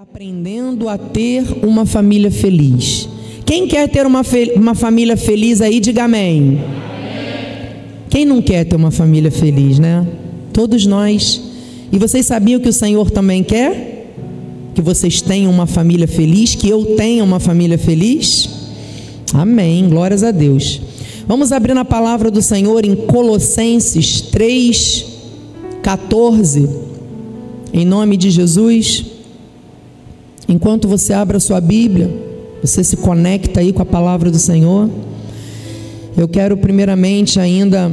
[0.00, 3.06] Aprendendo a ter uma família feliz.
[3.44, 4.22] Quem quer ter uma,
[4.56, 6.58] uma família feliz aí, diga amém.
[8.08, 10.06] Quem não quer ter uma família feliz, né?
[10.50, 11.42] Todos nós.
[11.92, 14.08] E vocês sabiam que o Senhor também quer?
[14.74, 18.48] Que vocês tenham uma família feliz, que eu tenha uma família feliz?
[19.34, 19.90] Amém.
[19.90, 20.80] Glórias a Deus.
[21.28, 25.04] Vamos abrir na palavra do Senhor em Colossenses 3,
[25.82, 26.66] 14.
[27.74, 29.12] Em nome de Jesus.
[30.48, 32.10] Enquanto você abre a sua Bíblia,
[32.62, 34.88] você se conecta aí com a palavra do Senhor.
[36.16, 37.90] Eu quero primeiramente ainda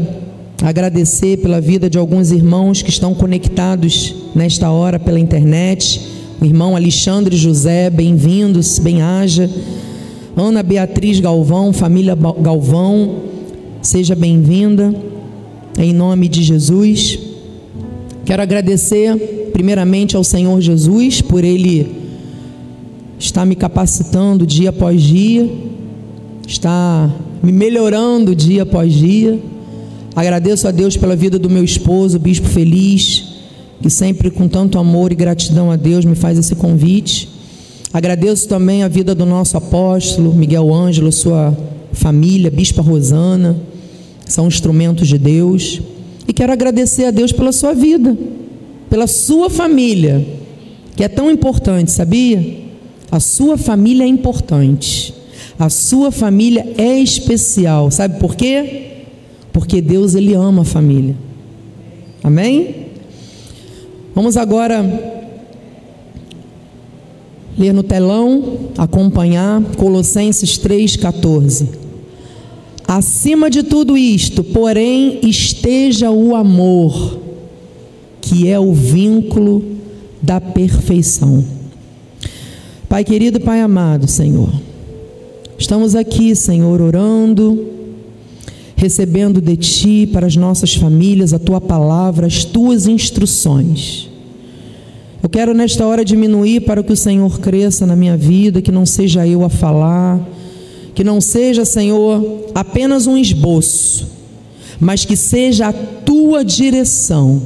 [0.61, 6.01] agradecer pela vida de alguns irmãos que estão conectados nesta hora pela internet.
[6.41, 9.49] O irmão Alexandre José, bem-vindos, bem-haja.
[10.35, 13.15] Ana Beatriz Galvão, família Galvão,
[13.81, 14.93] seja bem-vinda,
[15.77, 17.19] em nome de Jesus.
[18.25, 21.98] Quero agradecer primeiramente ao Senhor Jesus por Ele
[23.19, 25.51] está me capacitando dia após dia,
[26.47, 29.37] está me melhorando dia após dia.
[30.15, 33.25] Agradeço a Deus pela vida do meu esposo, Bispo Feliz,
[33.81, 37.29] que sempre com tanto amor e gratidão a Deus me faz esse convite.
[37.91, 41.55] Agradeço também a vida do nosso apóstolo Miguel Ângelo, sua
[41.91, 43.57] família, Bispa Rosana,
[44.25, 45.81] são instrumentos de Deus.
[46.27, 48.15] E quero agradecer a Deus pela sua vida,
[48.89, 50.25] pela sua família,
[50.95, 52.68] que é tão importante, sabia?
[53.11, 55.13] A sua família é importante.
[55.57, 57.91] A sua família é especial.
[57.91, 59.03] Sabe por quê?
[59.51, 61.15] Porque Deus ele ama a família.
[62.23, 62.87] Amém?
[64.13, 64.83] Vamos agora
[67.57, 71.67] ler no telão, acompanhar Colossenses 3:14.
[72.87, 77.19] Acima de tudo isto, porém, esteja o amor,
[78.21, 79.63] que é o vínculo
[80.21, 81.43] da perfeição.
[82.89, 84.49] Pai querido, Pai amado, Senhor,
[85.59, 87.67] estamos aqui, Senhor, orando,
[88.75, 94.09] recebendo de Ti para as nossas famílias a Tua palavra, as Tuas instruções.
[95.21, 98.87] Eu quero nesta hora diminuir para que o Senhor cresça na minha vida, que não
[98.87, 100.19] seja eu a falar,
[100.95, 104.07] que não seja, Senhor, apenas um esboço,
[104.79, 107.39] mas que seja a Tua direção.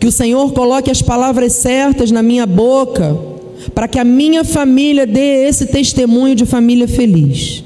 [0.00, 3.30] Que o Senhor coloque as palavras certas na minha boca
[3.74, 7.62] para que a minha família dê esse testemunho de família feliz.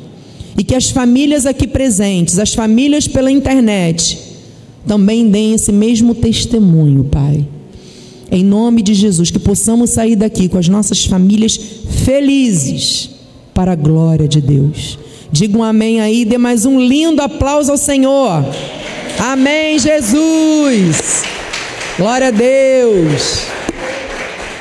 [0.58, 4.18] E que as famílias aqui presentes, as famílias pela internet,
[4.86, 7.46] também deem esse mesmo testemunho, Pai.
[8.30, 11.58] Em nome de Jesus, que possamos sair daqui com as nossas famílias
[12.04, 13.10] felizes
[13.54, 14.98] para a glória de Deus.
[15.30, 18.44] Diga um amém aí, dê mais um lindo aplauso ao Senhor.
[19.18, 21.22] Amém, Jesus.
[21.98, 23.55] Glória a Deus.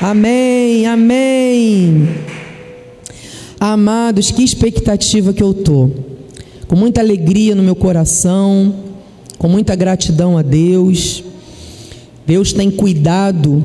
[0.00, 2.06] Amém, amém.
[3.58, 5.90] Amados, que expectativa que eu tô.
[6.68, 8.74] Com muita alegria no meu coração,
[9.38, 11.24] com muita gratidão a Deus.
[12.26, 13.64] Deus tem cuidado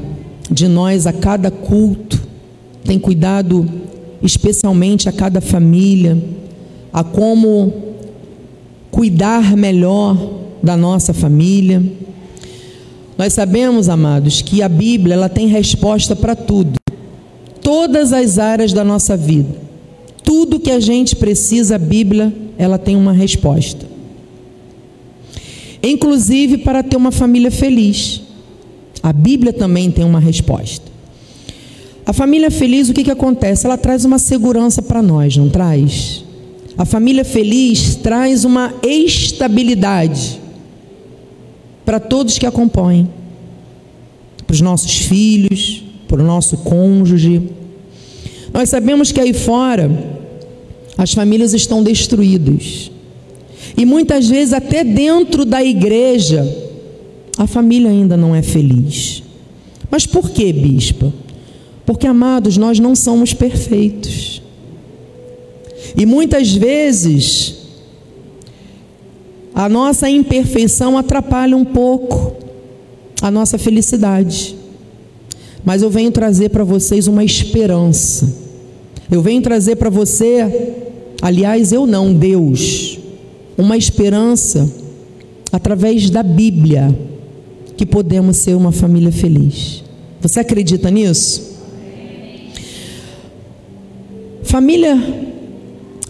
[0.49, 2.17] de nós a cada culto,
[2.85, 3.69] tem cuidado
[4.23, 6.17] especialmente a cada família,
[6.93, 7.73] a como
[8.89, 10.15] cuidar melhor
[10.63, 11.83] da nossa família.
[13.21, 16.79] Nós sabemos, amados, que a Bíblia ela tem resposta para tudo.
[17.61, 19.59] Todas as áreas da nossa vida.
[20.23, 23.85] Tudo que a gente precisa, a Bíblia, ela tem uma resposta.
[25.83, 28.23] Inclusive para ter uma família feliz.
[29.03, 30.85] A Bíblia também tem uma resposta.
[32.03, 33.67] A família feliz, o que, que acontece?
[33.67, 36.25] Ela traz uma segurança para nós, não traz?
[36.75, 40.41] A família feliz traz uma estabilidade
[41.91, 43.09] para todos que a compõem,
[44.47, 47.49] para os nossos filhos, para o nosso cônjuge.
[48.53, 49.91] Nós sabemos que aí fora
[50.97, 52.89] as famílias estão destruídas.
[53.75, 56.47] E muitas vezes, até dentro da igreja,
[57.37, 59.21] a família ainda não é feliz.
[59.89, 61.11] Mas por que, bispa?
[61.85, 64.41] Porque, amados, nós não somos perfeitos.
[65.97, 67.60] E muitas vezes
[69.53, 72.35] a nossa imperfeição atrapalha um pouco
[73.21, 74.55] a nossa felicidade.
[75.63, 78.33] Mas eu venho trazer para vocês uma esperança.
[79.09, 80.73] Eu venho trazer para você,
[81.21, 82.97] aliás, eu não, Deus,
[83.57, 84.71] uma esperança
[85.51, 86.97] através da Bíblia
[87.75, 89.83] que podemos ser uma família feliz.
[90.21, 91.51] Você acredita nisso?
[94.43, 94.97] Família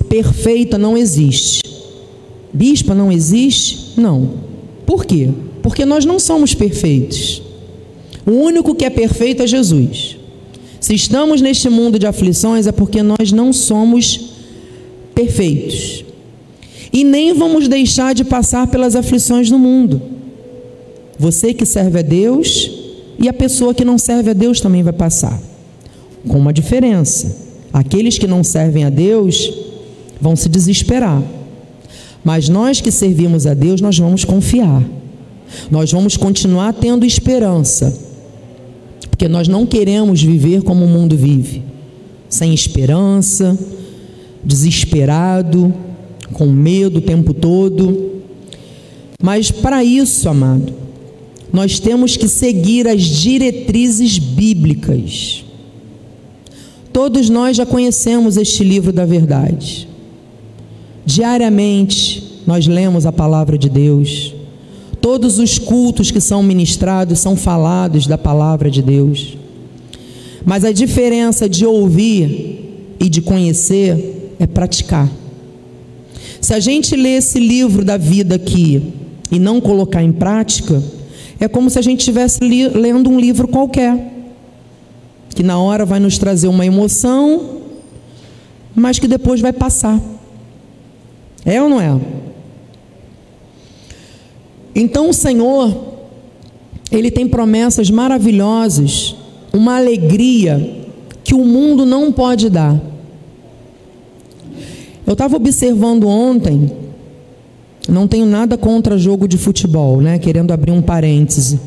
[0.07, 1.70] perfeita não existe.
[2.53, 3.99] Bispa não existe?
[3.99, 4.31] Não.
[4.85, 5.29] Por quê?
[5.61, 7.41] Porque nós não somos perfeitos.
[8.25, 10.17] O único que é perfeito é Jesus.
[10.79, 14.31] Se estamos neste mundo de aflições é porque nós não somos
[15.13, 16.03] perfeitos.
[16.91, 20.01] E nem vamos deixar de passar pelas aflições do mundo.
[21.17, 22.71] Você que serve a Deus
[23.19, 25.39] e a pessoa que não serve a Deus também vai passar.
[26.27, 27.37] Com uma diferença:
[27.71, 29.53] aqueles que não servem a Deus
[30.19, 31.21] vão se desesperar.
[32.23, 34.83] Mas nós que servimos a Deus, nós vamos confiar.
[35.69, 37.97] Nós vamos continuar tendo esperança.
[39.09, 41.63] Porque nós não queremos viver como o mundo vive,
[42.29, 43.57] sem esperança,
[44.43, 45.73] desesperado,
[46.33, 48.21] com medo o tempo todo.
[49.21, 50.73] Mas para isso, amado,
[51.51, 55.43] nós temos que seguir as diretrizes bíblicas.
[56.93, 59.87] Todos nós já conhecemos este livro da verdade.
[61.05, 64.33] Diariamente nós lemos a palavra de Deus.
[65.01, 69.37] Todos os cultos que são ministrados são falados da palavra de Deus.
[70.45, 75.09] Mas a diferença de ouvir e de conhecer é praticar.
[76.39, 78.93] Se a gente ler esse livro da vida aqui
[79.31, 80.81] e não colocar em prática,
[81.39, 84.11] é como se a gente estivesse lendo um livro qualquer,
[85.33, 87.61] que na hora vai nos trazer uma emoção,
[88.75, 89.99] mas que depois vai passar.
[91.45, 91.99] É ou não é?
[94.75, 95.75] Então o Senhor,
[96.91, 99.15] Ele tem promessas maravilhosas,
[99.53, 100.85] uma alegria
[101.23, 102.79] que o mundo não pode dar.
[105.05, 106.71] Eu estava observando ontem,
[107.89, 110.19] não tenho nada contra jogo de futebol, né?
[110.19, 111.59] Querendo abrir um parêntese.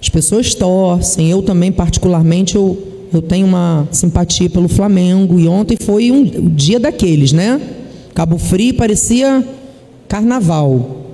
[0.00, 2.78] As pessoas torcem, eu também particularmente eu,
[3.12, 7.60] eu tenho uma simpatia pelo Flamengo e ontem foi um, o dia daqueles, né?
[8.14, 9.44] Cabo Frio parecia
[10.08, 11.06] carnaval,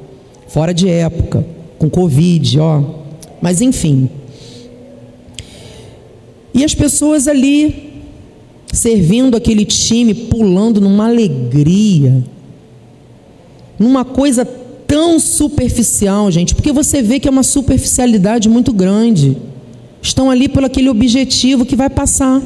[0.48, 1.44] fora de época,
[1.78, 2.82] com Covid, ó.
[3.40, 4.08] Mas enfim.
[6.54, 8.02] E as pessoas ali
[8.72, 12.24] servindo aquele time, pulando numa alegria,
[13.78, 14.44] numa coisa
[14.86, 19.36] tão superficial, gente, porque você vê que é uma superficialidade muito grande.
[20.00, 22.40] Estão ali por aquele objetivo que vai passar.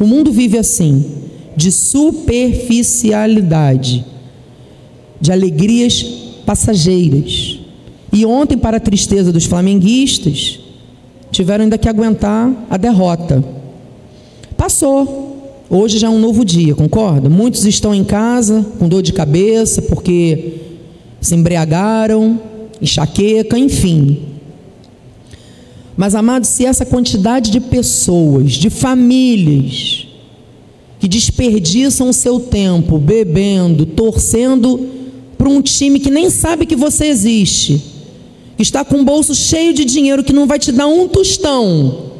[0.00, 1.04] O mundo vive assim,
[1.56, 4.04] de superficialidade,
[5.20, 6.02] de alegrias
[6.44, 7.58] passageiras.
[8.12, 10.60] E ontem, para a tristeza dos flamenguistas,
[11.30, 13.42] tiveram ainda que aguentar a derrota.
[14.56, 15.22] Passou.
[15.68, 17.28] Hoje já é um novo dia, concorda?
[17.28, 20.60] Muitos estão em casa com dor de cabeça porque
[21.20, 22.38] se embriagaram,
[22.80, 24.20] enxaqueca, enfim.
[25.96, 30.03] Mas, amados, se essa quantidade de pessoas, de famílias,
[31.04, 34.88] que desperdiçam o seu tempo bebendo, torcendo
[35.36, 37.78] para um time que nem sabe que você existe,
[38.56, 42.12] que está com o bolso cheio de dinheiro que não vai te dar um tostão,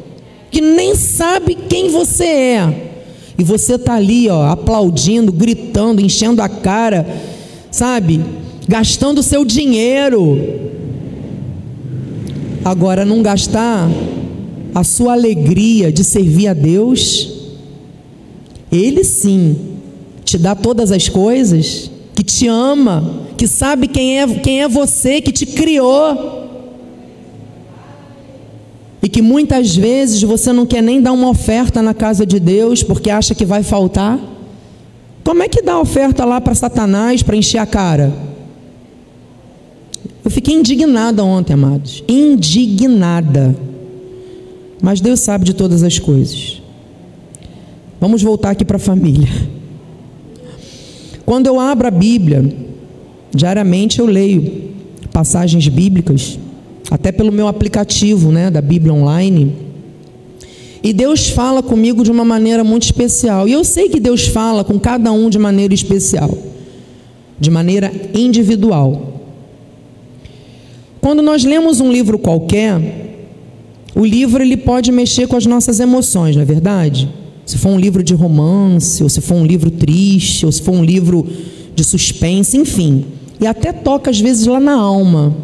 [0.51, 2.91] que nem sabe quem você é.
[3.39, 7.07] E você está ali, ó, aplaudindo, gritando, enchendo a cara,
[7.71, 8.23] sabe?
[8.67, 10.39] Gastando seu dinheiro.
[12.63, 13.89] Agora, não gastar
[14.75, 17.34] a sua alegria de servir a Deus,
[18.75, 19.55] Ele sim
[20.23, 25.21] te dá todas as coisas, que te ama, que sabe quem é, quem é você,
[25.21, 26.45] que te criou
[29.01, 32.81] e que muitas vezes você não quer nem dar uma oferta na casa de Deus
[32.81, 34.19] porque acha que vai faltar?
[35.23, 38.11] Como é que dá oferta lá para Satanás para encher a cara?
[40.23, 42.03] Eu fiquei indignada ontem, amados.
[42.07, 43.55] Indignada.
[44.81, 46.64] Mas Deus sabe de todas as coisas.
[47.99, 49.29] Vamos voltar aqui para a família.
[51.25, 52.45] Quando eu abro a Bíblia,
[53.33, 54.73] diariamente eu leio
[55.11, 56.37] passagens bíblicas
[56.91, 59.55] até pelo meu aplicativo, né, da Bíblia Online.
[60.83, 63.47] E Deus fala comigo de uma maneira muito especial.
[63.47, 66.37] E eu sei que Deus fala com cada um de maneira especial,
[67.39, 69.13] de maneira individual.
[71.01, 72.79] Quando nós lemos um livro qualquer,
[73.95, 77.09] o livro ele pode mexer com as nossas emoções, não é verdade?
[77.45, 80.73] Se for um livro de romance, ou se for um livro triste, ou se for
[80.73, 81.27] um livro
[81.75, 83.05] de suspense, enfim.
[83.39, 85.35] E até toca às vezes lá na alma.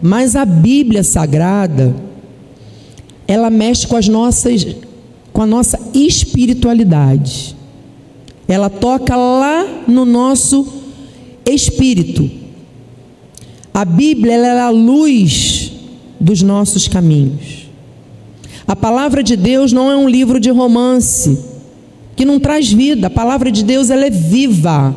[0.00, 1.94] Mas a Bíblia Sagrada,
[3.26, 4.66] ela mexe com as nossas
[5.32, 7.56] com a nossa espiritualidade.
[8.46, 10.66] Ela toca lá no nosso
[11.46, 12.30] espírito.
[13.72, 15.72] A Bíblia é a luz
[16.20, 17.61] dos nossos caminhos.
[18.66, 21.38] A palavra de Deus não é um livro de romance
[22.14, 23.08] que não traz vida.
[23.08, 24.94] A palavra de Deus ela é viva.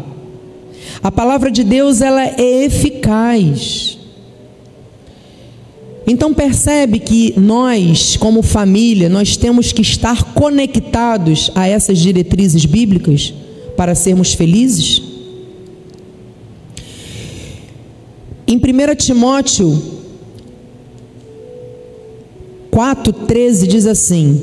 [1.01, 3.98] A palavra de Deus ela é eficaz.
[6.07, 13.34] Então percebe que nós, como família, nós temos que estar conectados a essas diretrizes bíblicas
[13.75, 15.01] para sermos felizes?
[18.48, 19.95] Em 1 Timóteo
[22.75, 24.41] 4,13 diz assim: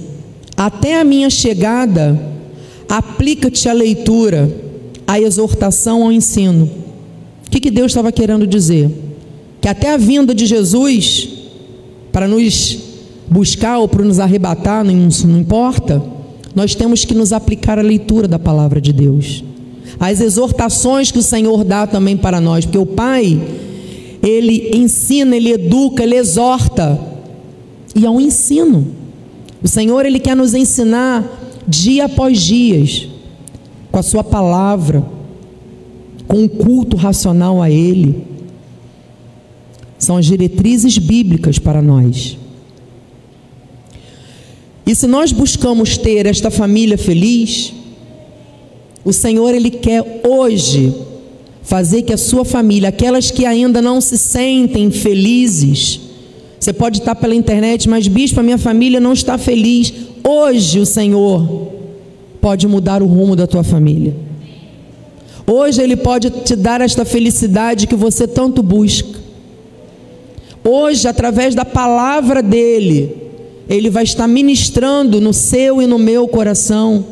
[0.56, 2.18] Até a minha chegada,
[2.88, 4.50] aplica-te a leitura,
[5.06, 6.70] a exortação ao ensino.
[7.46, 8.90] O que, que Deus estava querendo dizer?
[9.60, 11.28] Que até a vinda de Jesus,
[12.10, 12.78] para nos
[13.28, 16.02] buscar ou para nos arrebatar, não, não importa,
[16.54, 19.44] nós temos que nos aplicar à leitura da palavra de Deus.
[20.00, 23.40] As exortações que o Senhor dá também para nós, porque o Pai
[24.22, 27.11] ele ensina, ele educa, ele exorta.
[27.94, 28.86] E é um ensino.
[29.62, 31.24] O Senhor, ele quer nos ensinar
[31.66, 33.08] dia após dias,
[33.90, 35.04] com a sua palavra,
[36.26, 38.24] com um culto racional a ele.
[39.98, 42.36] São as diretrizes bíblicas para nós.
[44.84, 47.72] E se nós buscamos ter esta família feliz,
[49.04, 50.92] o Senhor ele quer hoje
[51.62, 56.00] fazer que a sua família, aquelas que ainda não se sentem felizes,
[56.62, 59.92] você pode estar pela internet, mas bispo, a minha família não está feliz.
[60.22, 61.72] Hoje o Senhor
[62.40, 64.14] pode mudar o rumo da tua família.
[65.44, 69.18] Hoje Ele pode te dar esta felicidade que você tanto busca.
[70.62, 73.12] Hoje, através da palavra dEle,
[73.68, 77.04] Ele vai estar ministrando no seu e no meu coração.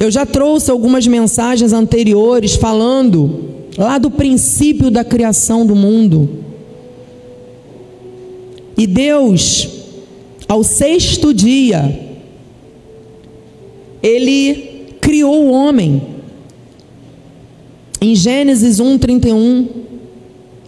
[0.00, 3.38] Eu já trouxe algumas mensagens anteriores falando
[3.78, 6.47] lá do princípio da criação do mundo.
[8.78, 9.68] E Deus,
[10.48, 12.00] ao sexto dia,
[14.00, 16.00] Ele criou o homem.
[18.00, 19.66] Em Gênesis 1:31,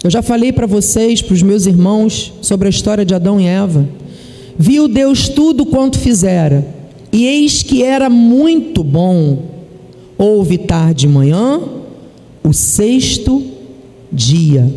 [0.02, 3.46] eu já falei para vocês, para os meus irmãos, sobre a história de Adão e
[3.46, 3.88] Eva.
[4.58, 6.66] Viu Deus tudo quanto fizera
[7.12, 9.44] e eis que era muito bom.
[10.18, 11.60] Houve tarde de manhã,
[12.42, 13.42] o sexto
[14.12, 14.70] dia.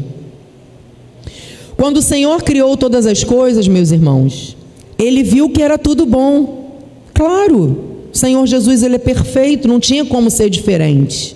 [1.84, 4.56] Quando o Senhor criou todas as coisas, meus irmãos,
[4.98, 6.80] ele viu que era tudo bom.
[7.14, 7.78] Claro,
[8.10, 11.36] o Senhor Jesus ele é perfeito, não tinha como ser diferente.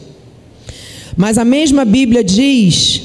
[1.18, 3.02] Mas a mesma Bíblia diz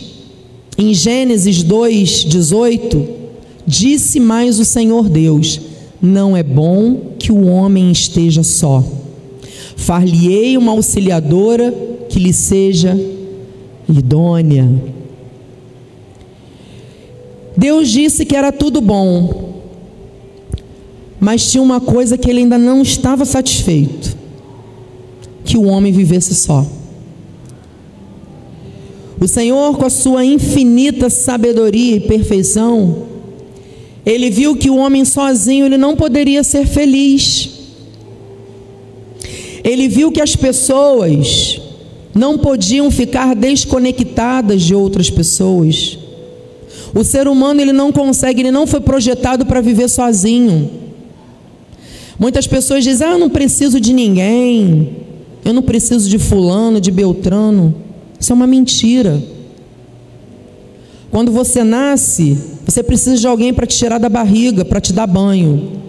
[0.79, 3.09] em Gênesis 2:18,
[3.67, 5.61] disse mais o Senhor Deus:
[6.01, 8.85] não é bom que o homem esteja só.
[9.75, 11.75] Far-lhe-ei uma auxiliadora
[12.09, 12.97] que lhe seja
[13.89, 15.02] idônea.
[17.57, 19.63] Deus disse que era tudo bom,
[21.21, 24.17] mas tinha uma coisa que ele ainda não estava satisfeito:
[25.45, 26.67] que o homem vivesse só.
[29.21, 33.05] O Senhor, com a sua infinita sabedoria e perfeição,
[34.05, 37.51] ele viu que o homem sozinho ele não poderia ser feliz.
[39.63, 41.61] Ele viu que as pessoas
[42.13, 45.99] não podiam ficar desconectadas de outras pessoas.
[46.95, 50.71] O ser humano ele não consegue, ele não foi projetado para viver sozinho.
[52.19, 54.97] Muitas pessoas dizem: "Ah, eu não preciso de ninguém.
[55.45, 57.75] Eu não preciso de fulano, de Beltrano".
[58.21, 59.23] Isso é uma mentira.
[61.11, 65.07] Quando você nasce, você precisa de alguém para te tirar da barriga, para te dar
[65.07, 65.83] banho.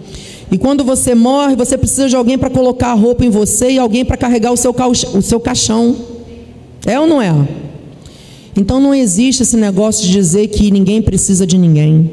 [0.50, 3.78] E quando você morre, você precisa de alguém para colocar a roupa em você e
[3.78, 4.74] alguém para carregar o seu,
[5.14, 5.96] o seu caixão.
[6.84, 7.32] É ou não é?
[8.56, 12.10] Então não existe esse negócio de dizer que ninguém precisa de ninguém.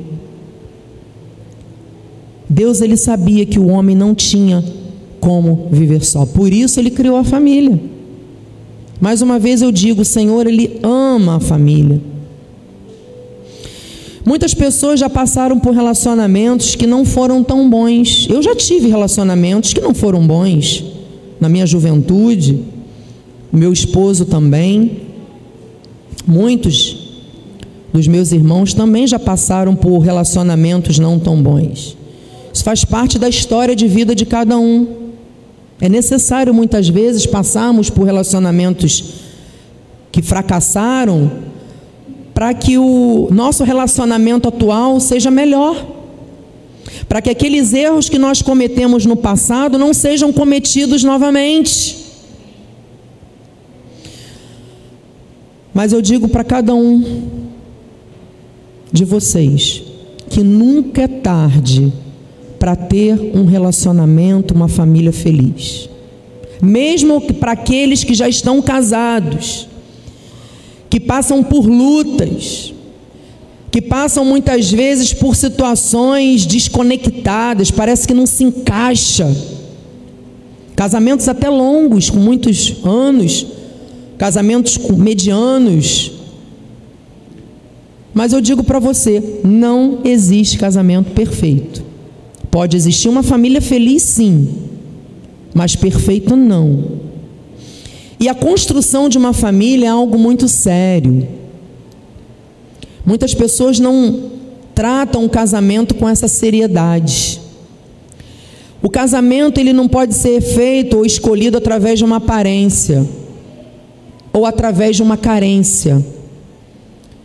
[2.50, 4.64] Deus ele sabia que o homem não tinha
[5.20, 6.26] como viver só.
[6.26, 7.80] Por isso ele criou a família.
[9.00, 12.02] Mais uma vez eu digo, o Senhor ele ama a família.
[14.26, 18.28] Muitas pessoas já passaram por relacionamentos que não foram tão bons.
[18.30, 20.84] Eu já tive relacionamentos que não foram bons
[21.40, 22.60] na minha juventude,
[23.52, 25.11] meu esposo também.
[26.26, 26.98] Muitos
[27.94, 31.98] dos meus irmãos também já passaram por relacionamentos não tão bons.
[32.54, 34.88] Isso faz parte da história de vida de cada um.
[35.80, 39.14] É necessário muitas vezes passarmos por relacionamentos
[40.12, 41.32] que fracassaram
[42.34, 45.86] para que o nosso relacionamento atual seja melhor.
[47.08, 52.11] Para que aqueles erros que nós cometemos no passado não sejam cometidos novamente.
[55.74, 57.24] Mas eu digo para cada um
[58.92, 59.84] de vocês
[60.30, 61.92] que nunca é tarde
[62.60, 65.90] para ter um relacionamento, uma família feliz.
[66.62, 69.68] Mesmo para aqueles que já estão casados
[70.90, 72.74] que passam por lutas,
[73.72, 79.34] que passam muitas vezes por situações desconectadas, parece que não se encaixa.
[80.76, 83.48] Casamentos até longos, com muitos anos,
[84.22, 86.12] casamentos medianos.
[88.14, 91.84] Mas eu digo para você, não existe casamento perfeito.
[92.52, 94.48] Pode existir uma família feliz, sim,
[95.56, 97.00] mas perfeito não.
[98.20, 101.28] E a construção de uma família é algo muito sério.
[103.04, 104.30] Muitas pessoas não
[104.76, 107.42] tratam o casamento com essa seriedade.
[108.84, 113.04] O casamento ele não pode ser feito ou escolhido através de uma aparência
[114.34, 116.04] ou através de uma carência.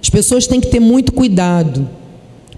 [0.02, 1.88] As pessoas têm que ter muito cuidado,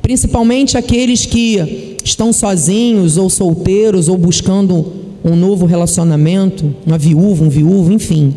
[0.03, 4.93] principalmente aqueles que estão sozinhos ou solteiros ou buscando
[5.25, 8.35] um novo relacionamento, uma viúva, um viúvo, enfim.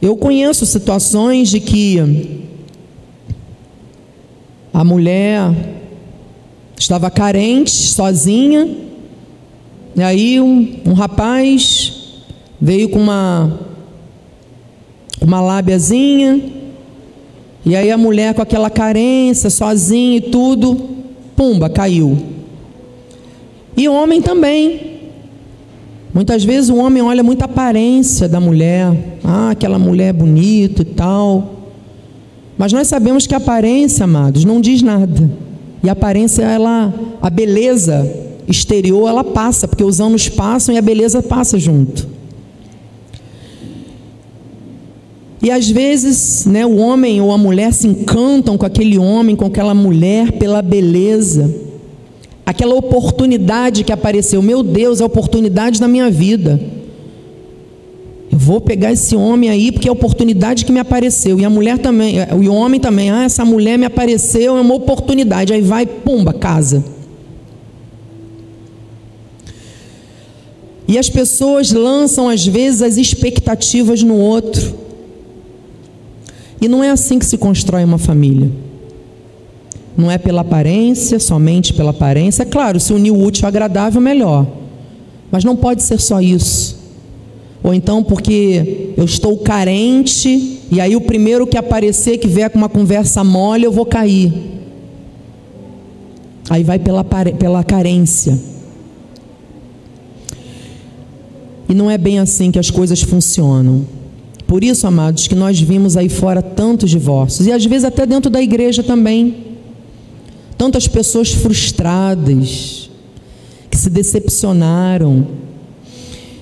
[0.00, 1.98] Eu conheço situações de que
[4.72, 5.52] a mulher
[6.78, 8.68] estava carente, sozinha,
[9.94, 11.99] e aí um, um rapaz
[12.60, 13.58] veio com uma
[15.20, 16.40] uma lábiazinha,
[17.64, 20.88] e aí a mulher com aquela carência, sozinha e tudo,
[21.36, 22.16] pumba, caiu.
[23.76, 24.88] E o homem também.
[26.12, 29.18] Muitas vezes o homem olha muita aparência da mulher.
[29.22, 31.60] Ah, aquela mulher bonita e tal.
[32.58, 35.30] Mas nós sabemos que a aparência, amados, não diz nada.
[35.82, 38.10] E a aparência, ela, a beleza
[38.48, 42.19] exterior, ela passa, porque os anos passam e a beleza passa junto.
[45.42, 49.46] E às vezes, né, o homem ou a mulher se encantam com aquele homem, com
[49.46, 51.70] aquela mulher pela beleza
[52.50, 54.42] aquela oportunidade que apareceu.
[54.42, 56.60] Meu Deus, é a oportunidade da minha vida.
[58.30, 61.38] Eu vou pegar esse homem aí porque é a oportunidade que me apareceu.
[61.38, 63.10] E a mulher também, e o homem também.
[63.10, 65.52] Ah, essa mulher me apareceu, é uma oportunidade.
[65.52, 66.84] Aí vai, pumba, casa.
[70.88, 74.74] E as pessoas lançam às vezes as expectativas no outro.
[76.60, 78.50] E não é assim que se constrói uma família
[80.00, 82.42] não é pela aparência, somente pela aparência.
[82.42, 84.46] É claro, se unir o útil ao agradável, melhor.
[85.30, 86.78] Mas não pode ser só isso.
[87.62, 92.58] Ou então porque eu estou carente, e aí o primeiro que aparecer, que vier com
[92.58, 94.32] uma conversa mole, eu vou cair.
[96.48, 98.38] Aí vai pela, pela carência.
[101.68, 103.84] E não é bem assim que as coisas funcionam.
[104.50, 108.28] Por isso, amados, que nós vimos aí fora tantos divórcios, e às vezes até dentro
[108.28, 109.32] da igreja também
[110.58, 112.90] tantas pessoas frustradas,
[113.70, 115.24] que se decepcionaram.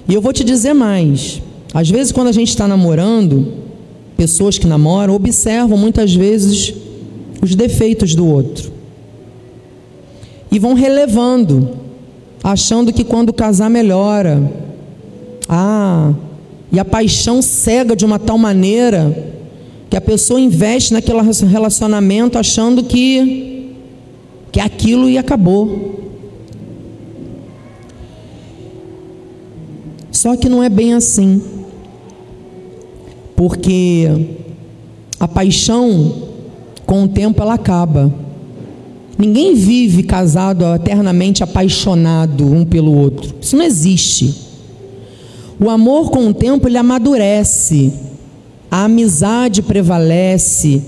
[0.09, 1.43] E eu vou te dizer mais:
[1.75, 3.53] às vezes, quando a gente está namorando,
[4.17, 6.73] pessoas que namoram observam muitas vezes
[7.43, 8.73] os defeitos do outro
[10.51, 11.77] e vão relevando,
[12.43, 14.51] achando que quando casar melhora.
[15.47, 16.15] Ah,
[16.71, 19.35] e a paixão cega de uma tal maneira
[19.89, 23.59] que a pessoa investe naquele relacionamento achando que
[24.51, 25.99] que aquilo e acabou.
[30.11, 31.41] Só que não é bem assim.
[33.37, 34.09] Porque
[35.21, 36.29] a paixão,
[36.85, 38.13] com o tempo, ela acaba.
[39.17, 43.35] Ninguém vive casado eternamente apaixonado um pelo outro.
[43.41, 44.48] Isso não existe.
[45.61, 47.93] O amor, com o tempo, ele amadurece.
[48.71, 50.83] A amizade prevalece.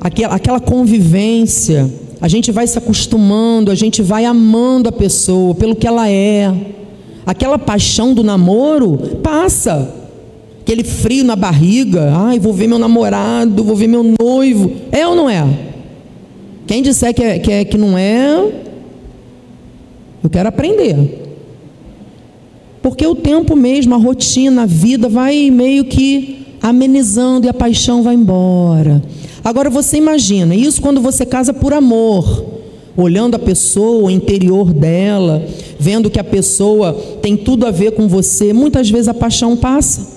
[0.00, 1.90] Aquela, convivência
[2.20, 6.52] a gente vai se acostumando, a gente vai amando a pessoa pelo que ela é.
[7.24, 9.94] Aquela paixão do namoro passa.
[10.60, 14.72] Aquele frio na barriga, ai, vou ver meu namorado, vou ver meu noivo.
[14.90, 15.46] É ou não é?
[16.66, 18.52] Quem disser que, é, que, é, que não é,
[20.22, 21.27] eu quero aprender.
[22.88, 28.02] Porque o tempo mesmo, a rotina, a vida vai meio que amenizando e a paixão
[28.02, 29.02] vai embora.
[29.44, 32.46] Agora você imagina, isso quando você casa por amor,
[32.96, 35.46] olhando a pessoa, o interior dela,
[35.78, 40.08] vendo que a pessoa tem tudo a ver com você, muitas vezes a paixão passa.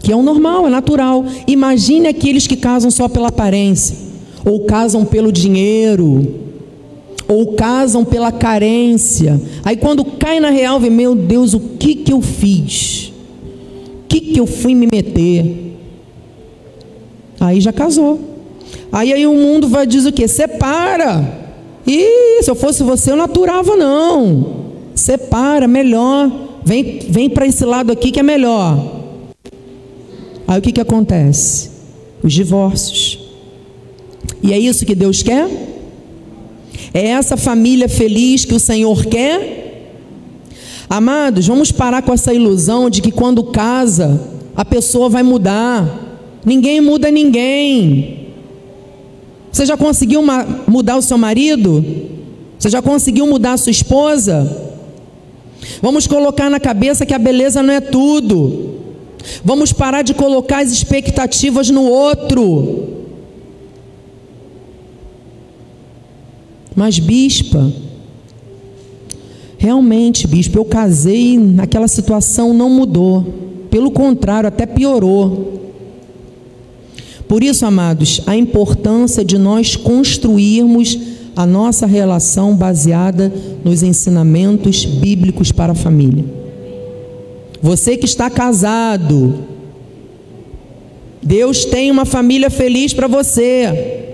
[0.00, 1.24] Que é o normal, é natural.
[1.46, 3.96] Imagine aqueles que casam só pela aparência,
[4.44, 6.49] ou casam pelo dinheiro,
[7.30, 9.40] ou casam pela carência.
[9.64, 13.12] Aí quando cai na real, vê, meu Deus, o que que eu fiz?
[14.04, 15.76] O que que eu fui me meter?
[17.38, 18.18] Aí já casou.
[18.92, 20.26] Aí, aí o mundo vai dizer o quê?
[20.26, 21.38] Separa.
[21.86, 24.72] E se eu fosse você, eu não aturava, não.
[24.94, 26.30] Separa, melhor.
[26.64, 29.02] Vem, vem para esse lado aqui que é melhor.
[30.46, 31.70] Aí o que, que acontece?
[32.22, 33.18] os divórcios.
[34.42, 35.48] E é isso que Deus quer?
[36.92, 39.60] É essa família feliz que o Senhor quer?
[40.88, 44.20] Amados, vamos parar com essa ilusão de que quando casa
[44.56, 46.08] a pessoa vai mudar.
[46.44, 48.28] Ninguém muda ninguém.
[49.52, 50.22] Você já conseguiu
[50.66, 51.84] mudar o seu marido?
[52.58, 54.68] Você já conseguiu mudar a sua esposa?
[55.80, 58.80] Vamos colocar na cabeça que a beleza não é tudo.
[59.44, 62.99] Vamos parar de colocar as expectativas no outro.
[66.74, 67.70] Mas, bispa,
[69.58, 73.24] realmente, bispo, eu casei, naquela situação não mudou.
[73.70, 75.60] Pelo contrário, até piorou.
[77.28, 80.98] Por isso, amados, a importância de nós construirmos
[81.36, 83.32] a nossa relação baseada
[83.64, 86.24] nos ensinamentos bíblicos para a família.
[87.62, 89.34] Você que está casado,
[91.22, 94.09] Deus tem uma família feliz para você.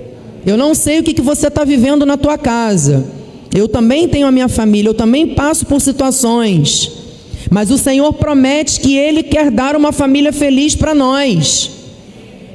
[0.47, 3.05] Eu não sei o que, que você está vivendo na tua casa.
[3.53, 6.93] Eu também tenho a minha família, eu também passo por situações.
[7.51, 11.71] Mas o Senhor promete que Ele quer dar uma família feliz para nós.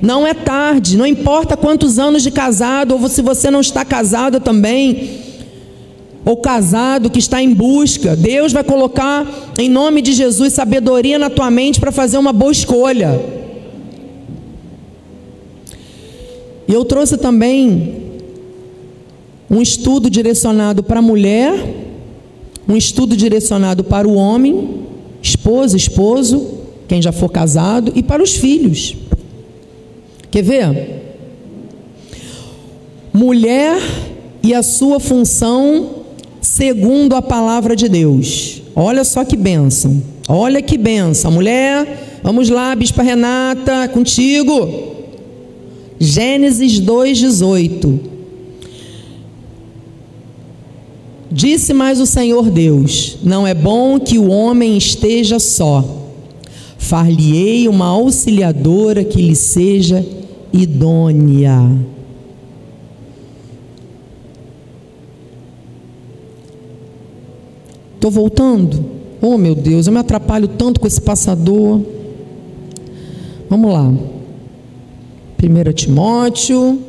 [0.02, 4.40] Não é tarde, não importa quantos anos de casado, ou se você não está casado
[4.40, 5.20] também,
[6.24, 9.28] ou casado que está em busca, Deus vai colocar
[9.58, 13.41] em nome de Jesus sabedoria na tua mente para fazer uma boa escolha.
[16.72, 17.96] E eu trouxe também
[19.50, 21.54] um estudo direcionado para a mulher,
[22.66, 24.86] um estudo direcionado para o homem,
[25.22, 28.96] esposa, esposo, quem já for casado, e para os filhos.
[30.32, 31.18] Quer ver?
[33.12, 33.78] Mulher
[34.42, 36.06] e a sua função
[36.40, 38.62] segundo a palavra de Deus.
[38.74, 40.02] Olha só que bênção.
[40.26, 41.32] Olha que bênção.
[41.32, 45.01] Mulher, vamos lá, Bispa Renata, contigo.
[46.04, 48.00] Gênesis 2,18.
[51.32, 55.86] Disse mais o Senhor Deus: Não é bom que o homem esteja só.
[56.80, 60.04] Far-lhe-ei uma auxiliadora que lhe seja
[60.52, 61.70] idônea.
[67.94, 68.84] Estou voltando?
[69.22, 71.80] Oh meu Deus, eu me atrapalho tanto com esse passador.
[73.48, 73.94] Vamos lá.
[75.42, 76.80] 1 Timóteo.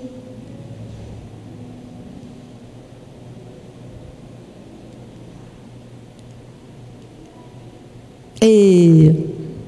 [8.42, 9.14] E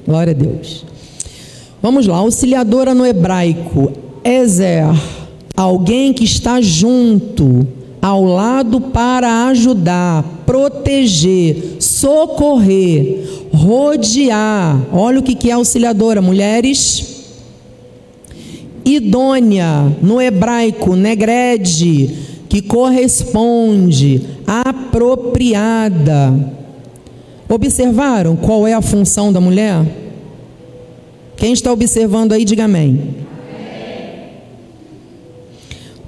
[0.05, 0.85] glória a Deus.
[1.81, 3.91] Vamos lá, auxiliadora no hebraico,
[4.23, 4.85] Ezer,
[5.55, 7.65] alguém que está junto,
[8.01, 14.79] ao lado para ajudar, proteger, socorrer, rodear.
[14.91, 17.14] Olha o que é auxiliadora, mulheres.
[18.85, 22.15] Idônea, no hebraico, negrede,
[22.47, 26.33] que corresponde, apropriada.
[27.49, 29.83] Observaram qual é a função da mulher?
[31.35, 33.15] Quem está observando aí, diga amém.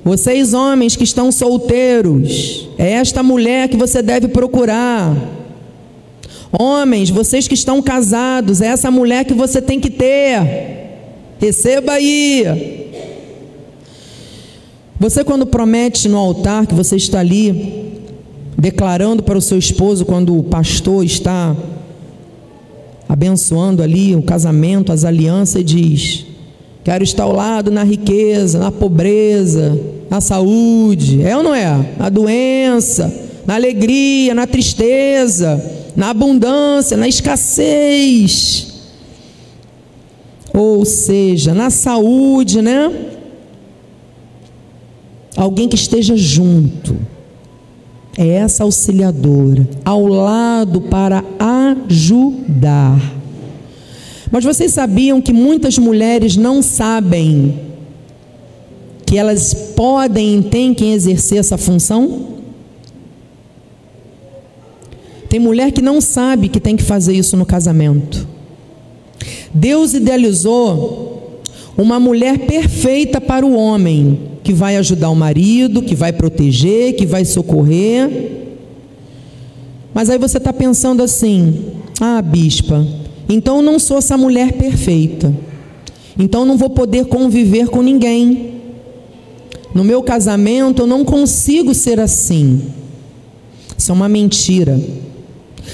[0.03, 5.13] Vocês, homens que estão solteiros, é esta mulher que você deve procurar.
[6.57, 10.76] Homens, vocês que estão casados, é essa mulher que você tem que ter.
[11.39, 12.87] Receba aí.
[14.99, 18.01] Você, quando promete no altar que você está ali,
[18.57, 21.55] declarando para o seu esposo, quando o pastor está
[23.07, 26.25] abençoando ali o casamento, as alianças, e diz:
[26.83, 31.21] Quero estar ao lado na riqueza, na pobreza, na saúde.
[31.21, 31.93] É ou não é?
[31.99, 33.13] Na doença,
[33.45, 35.63] na alegria, na tristeza,
[35.95, 38.66] na abundância, na escassez.
[40.57, 42.91] Ou seja, na saúde, né?
[45.35, 46.97] Alguém que esteja junto.
[48.17, 51.23] É essa auxiliadora, ao lado para
[51.85, 52.99] ajudar.
[54.31, 57.59] Mas vocês sabiam que muitas mulheres não sabem
[59.05, 62.29] que elas podem e têm que exercer essa função?
[65.29, 68.26] Tem mulher que não sabe que tem que fazer isso no casamento.
[69.53, 71.41] Deus idealizou
[71.77, 77.05] uma mulher perfeita para o homem, que vai ajudar o marido, que vai proteger, que
[77.05, 78.31] vai socorrer.
[79.93, 81.65] Mas aí você está pensando assim:
[81.99, 82.85] ah, bispa,
[83.29, 85.33] então eu não sou essa mulher perfeita.
[86.17, 88.55] Então eu não vou poder conviver com ninguém.
[89.73, 92.61] No meu casamento eu não consigo ser assim.
[93.77, 94.79] Isso é uma mentira.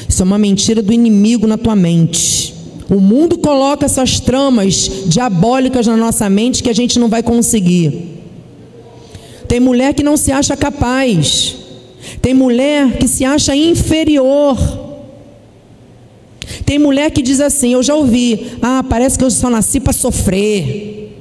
[0.09, 2.53] Isso é uma mentira do inimigo na tua mente.
[2.93, 8.21] O mundo coloca essas tramas diabólicas na nossa mente que a gente não vai conseguir.
[9.47, 11.55] Tem mulher que não se acha capaz.
[12.21, 14.55] Tem mulher que se acha inferior.
[16.63, 19.91] Tem mulher que diz assim: Eu já ouvi, ah, parece que eu só nasci para
[19.91, 21.17] sofrer.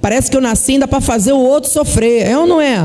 [0.00, 2.28] Parece que eu nasci ainda para fazer o outro sofrer.
[2.28, 2.78] É ou não é?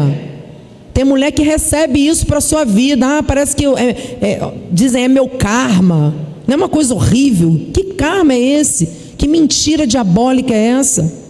[0.92, 3.20] Tem mulher que recebe isso para sua vida.
[3.20, 3.90] Ah, parece que eu, é,
[4.22, 6.27] é, dizem é meu karma.
[6.48, 7.68] Não é uma coisa horrível?
[7.74, 8.88] Que karma é esse?
[9.18, 11.28] Que mentira diabólica é essa?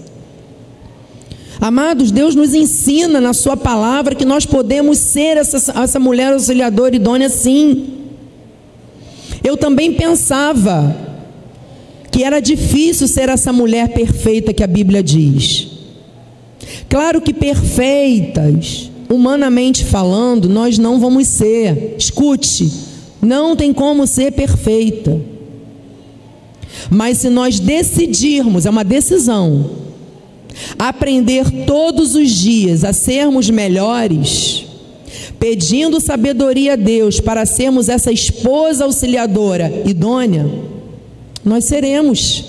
[1.60, 6.96] Amados, Deus nos ensina na Sua palavra que nós podemos ser essa, essa mulher auxiliadora
[6.96, 7.96] idônea, sim.
[9.44, 10.96] Eu também pensava
[12.12, 15.68] que era difícil ser essa mulher perfeita que a Bíblia diz.
[16.90, 21.96] Claro que perfeitas, humanamente falando, nós não vamos ser.
[21.98, 22.70] Escute,
[23.22, 25.20] não tem como ser perfeita.
[26.90, 29.70] Mas se nós decidirmos, é uma decisão,
[30.78, 34.66] aprender todos os dias a sermos melhores,
[35.40, 40.50] pedindo sabedoria a Deus para sermos essa esposa auxiliadora idônea,
[41.44, 42.46] nós seremos.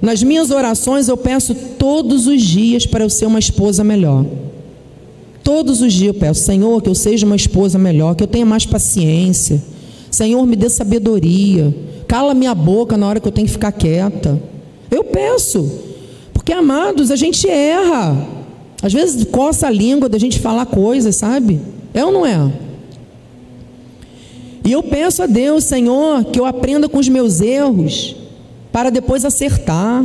[0.00, 4.24] Nas minhas orações eu peço todos os dias para eu ser uma esposa melhor.
[5.46, 8.44] Todos os dias eu peço, Senhor, que eu seja uma esposa melhor, que eu tenha
[8.44, 9.62] mais paciência.
[10.10, 11.72] Senhor, me dê sabedoria.
[12.08, 14.42] Cala minha boca na hora que eu tenho que ficar quieta.
[14.90, 15.70] Eu peço,
[16.32, 18.26] porque amados, a gente erra.
[18.82, 21.60] Às vezes coça a língua da gente falar coisas, sabe?
[21.94, 22.52] É ou não é?
[24.64, 28.16] E eu peço a Deus, Senhor, que eu aprenda com os meus erros,
[28.72, 30.04] para depois acertar.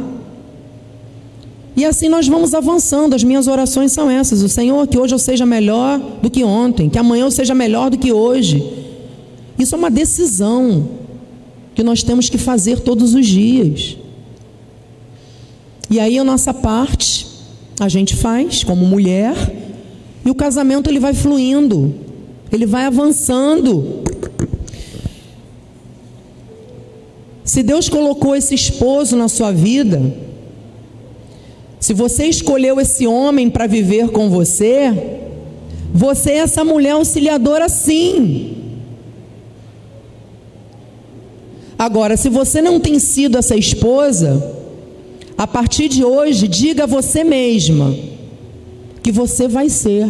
[1.82, 3.16] E assim nós vamos avançando.
[3.16, 6.88] As minhas orações são essas: o Senhor, que hoje eu seja melhor do que ontem,
[6.88, 8.64] que amanhã eu seja melhor do que hoje.
[9.58, 10.88] Isso é uma decisão
[11.74, 13.98] que nós temos que fazer todos os dias.
[15.90, 17.26] E aí a nossa parte
[17.80, 19.34] a gente faz como mulher
[20.24, 21.96] e o casamento ele vai fluindo,
[22.52, 24.04] ele vai avançando.
[27.44, 30.31] Se Deus colocou esse esposo na sua vida,
[31.82, 34.94] se você escolheu esse homem para viver com você,
[35.92, 38.56] você é essa mulher auxiliadora sim.
[41.80, 44.56] Agora, se você não tem sido essa esposa,
[45.36, 47.92] a partir de hoje, diga a você mesma
[49.02, 50.08] que você vai ser.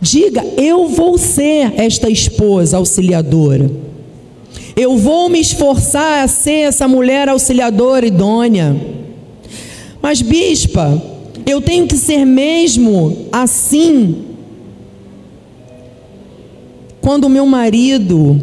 [0.00, 3.68] Diga, eu vou ser esta esposa auxiliadora.
[4.76, 9.00] Eu vou me esforçar a ser essa mulher auxiliadora idônea.
[10.02, 11.00] Mas, bispa,
[11.46, 14.24] eu tenho que ser mesmo assim
[17.00, 18.42] quando o meu marido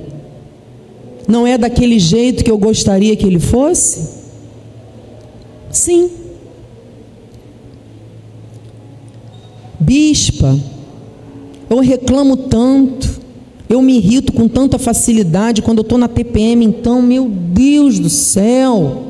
[1.28, 4.17] não é daquele jeito que eu gostaria que ele fosse?
[5.70, 6.10] Sim.
[9.80, 10.58] Bispa,
[11.70, 13.22] eu reclamo tanto,
[13.70, 18.10] eu me irrito com tanta facilidade quando eu estou na TPM, então, meu Deus do
[18.10, 19.07] céu,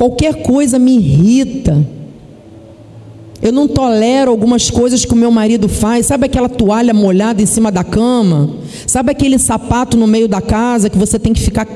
[0.00, 1.86] qualquer coisa me irrita.
[3.42, 6.06] Eu não tolero algumas coisas que o meu marido faz.
[6.06, 8.48] Sabe aquela toalha molhada em cima da cama?
[8.86, 11.68] Sabe aquele sapato no meio da casa que você tem que ficar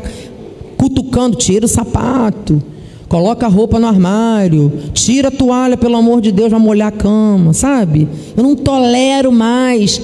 [0.78, 1.37] cutucando?
[1.37, 2.62] Tira o sapato.
[3.10, 6.96] Coloca a roupa no armário, tira a toalha, pelo amor de Deus, vai molhar a
[6.96, 8.08] cama, sabe?
[8.34, 10.00] Eu não tolero mais.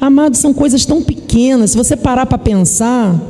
[0.00, 3.20] Amados, são coisas tão pequenas, se você parar para pensar,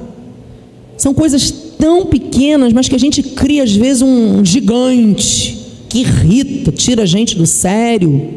[0.99, 5.55] são coisas tão pequenas, mas que a gente cria às vezes um gigante
[5.87, 8.31] que irrita, tira a gente do sério.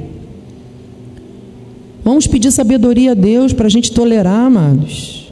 [2.04, 5.32] Vamos pedir sabedoria a Deus para a gente tolerar, amados,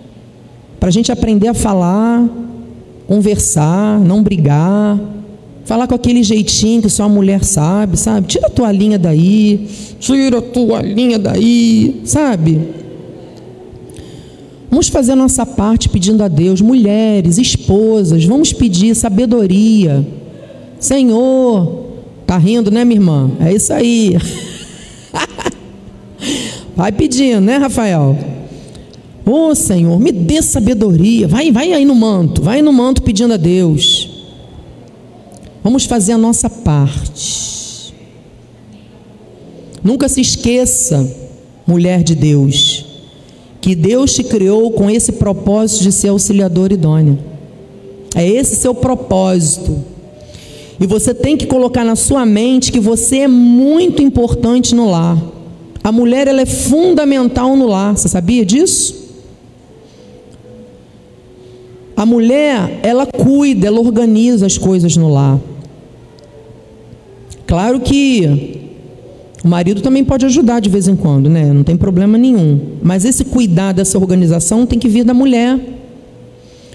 [0.79, 2.25] para a gente aprender a falar,
[3.05, 4.97] conversar, não brigar.
[5.65, 8.27] Falar com aquele jeitinho que só a mulher sabe, sabe?
[8.27, 9.67] Tira a tua linha daí,
[9.99, 12.61] tira a tua linha daí, sabe?
[14.69, 20.05] Vamos fazer a nossa parte pedindo a Deus, mulheres, esposas, vamos pedir sabedoria.
[20.79, 21.85] Senhor,
[22.25, 23.31] tá rindo, né, minha irmã?
[23.39, 24.17] É isso aí.
[26.75, 28.17] Vai pedindo, né, Rafael?
[29.25, 31.27] Ô oh, Senhor, me dê sabedoria.
[31.27, 34.09] Vai, vai aí no manto, vai no manto pedindo a Deus.
[35.63, 37.91] Vamos fazer a nossa parte.
[39.83, 41.11] Nunca se esqueça,
[41.65, 42.84] mulher de Deus,
[43.65, 47.17] que Deus te criou com esse propósito de ser auxiliador idônea.
[48.13, 49.83] É esse seu propósito.
[50.79, 55.19] E você tem que colocar na sua mente que você é muito importante no lar.
[55.83, 57.97] A mulher ela é fundamental no lar.
[57.97, 59.03] Você sabia disso?
[61.97, 65.39] A mulher, ela cuida, ela organiza as coisas no lar.
[67.47, 68.54] Claro que
[69.45, 71.53] o marido também pode ajudar de vez em quando, né?
[71.53, 72.59] Não tem problema nenhum.
[72.81, 75.59] Mas esse cuidar dessa organização tem que vir da mulher.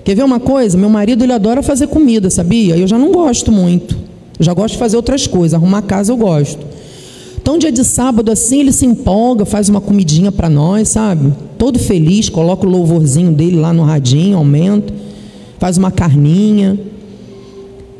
[0.04, 0.78] Quer ver uma coisa?
[0.78, 2.76] Meu marido ele adora fazer comida, sabia?
[2.76, 3.98] Eu já não gosto muito.
[4.38, 5.54] Eu já gosto de fazer outras coisas.
[5.54, 6.64] Arrumar casa eu gosto.
[7.42, 11.32] Então, dia de sábado assim, ele se empolga, faz uma comidinha para nós, sabe?
[11.58, 14.94] Todo feliz, coloca o louvorzinho dele lá no radinho, aumenta,
[15.58, 16.78] faz uma carninha.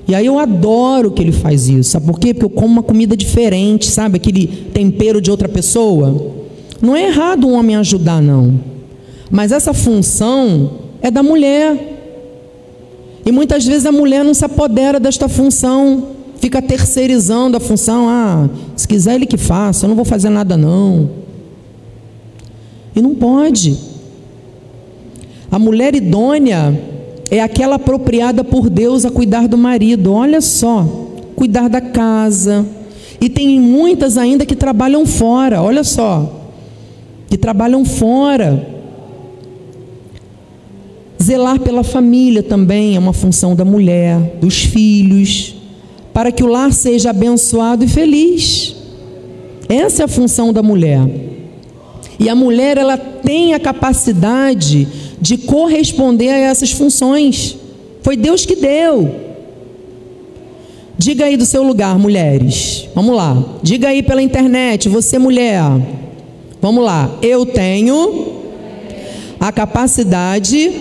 [0.09, 1.91] E aí eu adoro que ele faz isso.
[1.91, 2.35] Sabe por quê?
[2.35, 4.17] Porque eu como uma comida diferente, sabe?
[4.17, 6.35] Aquele tempero de outra pessoa.
[6.81, 8.59] Não é errado um homem ajudar, não.
[9.31, 11.99] Mas essa função é da mulher.
[13.25, 16.09] E muitas vezes a mulher não se apodera desta função,
[16.41, 18.09] fica terceirizando a função.
[18.09, 21.11] Ah, se quiser ele que faça, eu não vou fazer nada não.
[22.97, 23.77] E não pode.
[25.51, 26.81] A mulher idônea
[27.31, 30.13] é aquela apropriada por Deus a cuidar do marido.
[30.13, 30.85] Olha só,
[31.37, 32.67] cuidar da casa.
[33.21, 36.51] E tem muitas ainda que trabalham fora, olha só,
[37.29, 38.67] que trabalham fora.
[41.23, 45.55] Zelar pela família também é uma função da mulher, dos filhos,
[46.15, 48.75] para que o lar seja abençoado e feliz.
[49.69, 51.07] Essa é a função da mulher.
[52.19, 54.89] E a mulher ela tem a capacidade
[55.21, 57.57] de corresponder a essas funções.
[58.03, 59.31] Foi Deus que deu.
[60.97, 62.89] Diga aí do seu lugar, mulheres.
[62.95, 63.43] Vamos lá.
[63.63, 65.63] Diga aí pela internet, você mulher.
[66.61, 67.11] Vamos lá.
[67.23, 68.41] Eu tenho
[69.39, 70.73] a capacidade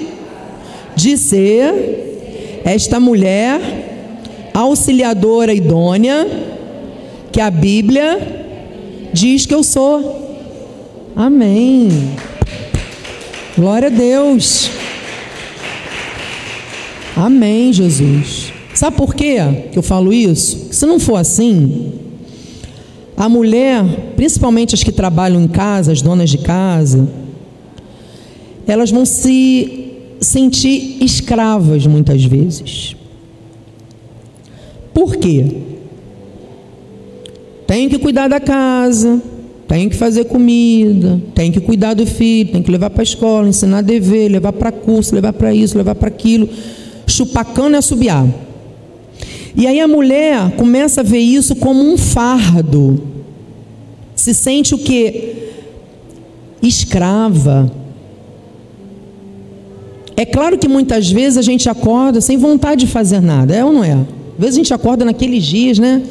[0.95, 3.61] de ser esta mulher
[4.53, 6.27] auxiliadora idônea
[7.31, 8.19] que a Bíblia
[9.13, 10.37] diz que eu sou.
[11.15, 11.89] Amém.
[13.59, 14.71] Glória a Deus.
[17.13, 18.53] Amém, Jesus.
[18.73, 19.35] Sabe por quê
[19.69, 20.69] que eu falo isso?
[20.71, 21.91] Se não for assim,
[23.17, 27.05] a mulher, principalmente as que trabalham em casa, as donas de casa,
[28.65, 29.91] elas vão se
[30.21, 32.95] sentir escravas muitas vezes.
[34.93, 35.57] Por quê?
[37.67, 39.21] Tem que cuidar da casa,
[39.69, 43.47] tem que fazer comida, tem que cuidar do filho, tem que levar para a escola,
[43.47, 46.49] ensinar a dever, levar para curso, levar para isso, levar para aquilo,
[47.05, 48.27] chupacando e assobiar.
[49.55, 52.99] E aí a mulher começa a ver isso como um fardo.
[54.15, 55.35] Se sente o que?
[56.63, 57.71] Escrava,
[60.17, 63.71] é claro que muitas vezes a gente acorda sem vontade de fazer nada, é ou
[63.71, 63.93] não é?
[63.93, 66.01] Às vezes a gente acorda naqueles dias, né?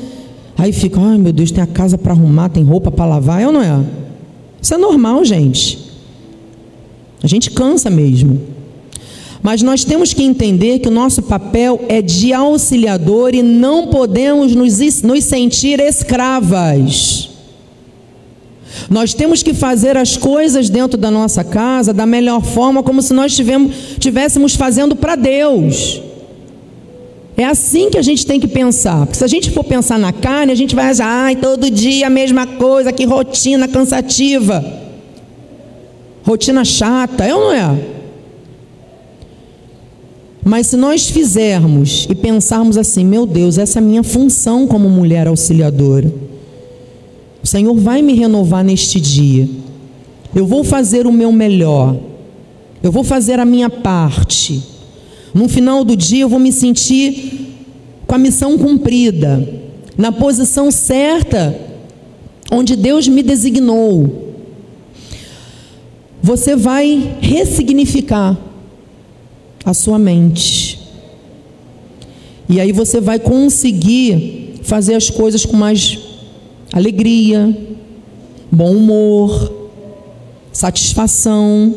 [0.58, 3.46] Aí fica, ai meu Deus, tem a casa para arrumar, tem roupa para lavar, é
[3.46, 3.84] ou não é?
[4.60, 5.78] Isso é normal, gente.
[7.22, 8.40] A gente cansa mesmo.
[9.40, 14.52] Mas nós temos que entender que o nosso papel é de auxiliador e não podemos
[14.56, 17.30] nos, nos sentir escravas.
[18.90, 23.14] Nós temos que fazer as coisas dentro da nossa casa da melhor forma, como se
[23.14, 26.02] nós estivéssemos fazendo para Deus.
[27.38, 29.06] É assim que a gente tem que pensar.
[29.06, 32.08] Porque se a gente for pensar na carne, a gente vai achar, ai, todo dia
[32.08, 34.64] a mesma coisa, que rotina cansativa.
[36.24, 37.78] Rotina chata, é ou não é?
[40.44, 44.90] Mas se nós fizermos e pensarmos assim, meu Deus, essa é a minha função como
[44.90, 46.12] mulher auxiliadora.
[47.40, 49.48] O Senhor vai me renovar neste dia.
[50.34, 51.94] Eu vou fazer o meu melhor.
[52.82, 54.77] Eu vou fazer a minha parte.
[55.34, 57.56] No final do dia eu vou me sentir
[58.06, 59.46] com a missão cumprida,
[59.96, 61.58] na posição certa
[62.50, 64.34] onde Deus me designou.
[66.22, 68.36] Você vai ressignificar
[69.64, 70.80] a sua mente.
[72.48, 75.98] E aí você vai conseguir fazer as coisas com mais
[76.72, 77.56] alegria,
[78.50, 79.52] bom humor,
[80.52, 81.74] satisfação.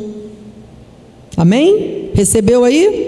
[1.35, 2.09] Amém?
[2.13, 3.00] Recebeu aí?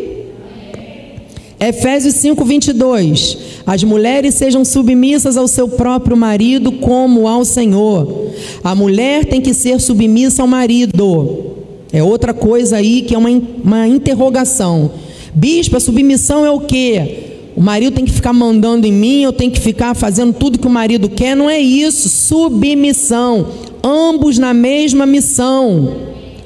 [1.70, 3.38] Efésios 5, 22.
[3.66, 8.32] As mulheres sejam submissas ao seu próprio marido, como ao Senhor.
[8.64, 11.54] A mulher tem que ser submissa ao marido.
[11.92, 13.30] É outra coisa aí que é uma,
[13.64, 14.92] uma interrogação.
[15.34, 17.20] Bispo, a submissão é o quê?
[17.56, 20.68] O marido tem que ficar mandando em mim, eu tenho que ficar fazendo tudo que
[20.68, 21.36] o marido quer.
[21.36, 22.10] Não é isso.
[22.10, 23.48] Submissão.
[23.84, 25.94] Ambos na mesma missão.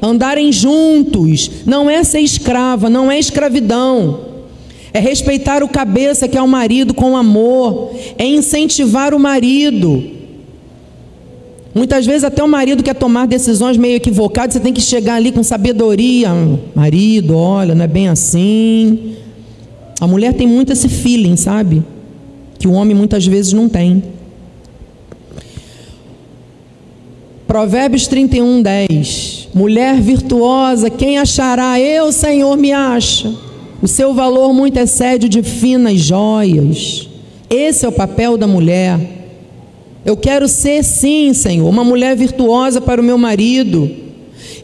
[0.01, 1.49] Andarem juntos.
[1.65, 4.36] Não é ser escrava, não é escravidão.
[4.97, 7.91] É respeitar o cabeça que é o marido com amor.
[8.17, 10.03] É incentivar o marido.
[11.71, 15.31] Muitas vezes até o marido quer tomar decisões meio equivocadas, você tem que chegar ali
[15.31, 16.29] com sabedoria.
[16.73, 19.13] Marido, olha, não é bem assim.
[20.01, 21.83] A mulher tem muito esse feeling, sabe?
[22.57, 24.01] Que o homem muitas vezes não tem.
[27.45, 29.49] Provérbios 31, 10.
[29.53, 31.79] Mulher virtuosa, quem achará?
[31.79, 33.45] Eu, Senhor, me acha.
[33.82, 37.07] O seu valor muito excede de finas joias.
[37.49, 38.99] Esse é o papel da mulher.
[40.03, 43.89] Eu quero ser, sim, Senhor, uma mulher virtuosa para o meu marido.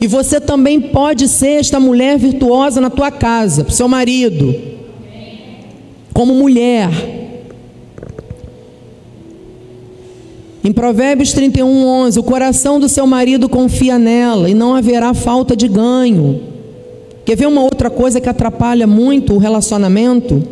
[0.01, 4.55] E você também pode ser esta mulher virtuosa na tua casa, para o seu marido.
[6.13, 6.89] Como mulher.
[10.63, 15.55] Em Provérbios 31, 11: O coração do seu marido confia nela e não haverá falta
[15.55, 16.52] de ganho.
[17.25, 20.43] Quer ver uma outra coisa que atrapalha muito o relacionamento?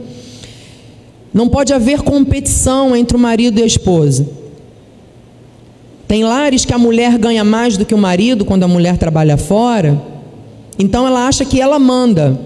[1.33, 4.27] Não pode haver competição entre o marido e a esposa.
[6.07, 9.37] Tem lares que a mulher ganha mais do que o marido quando a mulher trabalha
[9.37, 10.01] fora,
[10.77, 12.37] então ela acha que ela manda.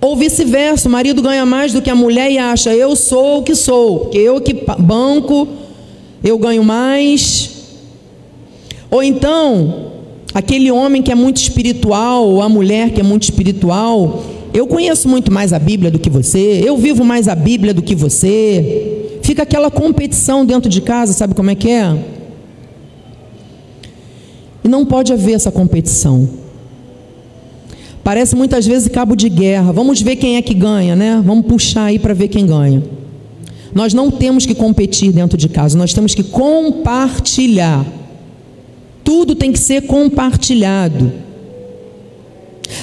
[0.00, 3.42] Ou vice-versa, o marido ganha mais do que a mulher e acha, eu sou o
[3.42, 5.48] que sou, eu que banco
[6.22, 7.50] eu ganho mais.
[8.90, 9.83] Ou então,
[10.34, 15.08] aquele homem que é muito espiritual, ou a mulher que é muito espiritual, eu conheço
[15.08, 19.18] muito mais a Bíblia do que você, eu vivo mais a Bíblia do que você.
[19.22, 21.96] Fica aquela competição dentro de casa, sabe como é que é?
[24.62, 26.28] E não pode haver essa competição.
[28.02, 29.72] Parece muitas vezes cabo de guerra.
[29.72, 31.22] Vamos ver quem é que ganha, né?
[31.24, 32.82] Vamos puxar aí para ver quem ganha.
[33.74, 37.84] Nós não temos que competir dentro de casa, nós temos que compartilhar.
[39.04, 41.12] Tudo tem que ser compartilhado.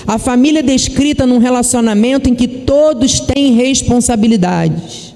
[0.06, 5.16] A família é descrita num relacionamento em que todos têm responsabilidades.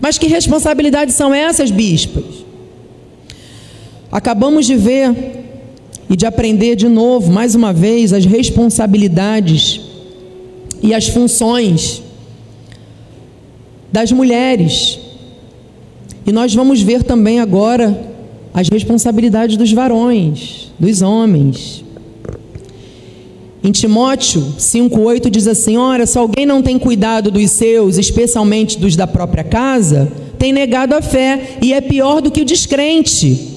[0.00, 2.24] Mas que responsabilidades são essas, bispas?
[4.10, 5.14] Acabamos de ver
[6.08, 9.80] e de aprender de novo, mais uma vez, as responsabilidades
[10.82, 12.02] e as funções
[13.92, 14.98] das mulheres.
[16.26, 18.07] E nós vamos ver também agora
[18.52, 21.84] as responsabilidades dos varões, dos homens.
[23.62, 28.96] Em Timóteo 5,8 diz assim: Ora, se alguém não tem cuidado dos seus, especialmente dos
[28.96, 33.56] da própria casa, tem negado a fé e é pior do que o descrente.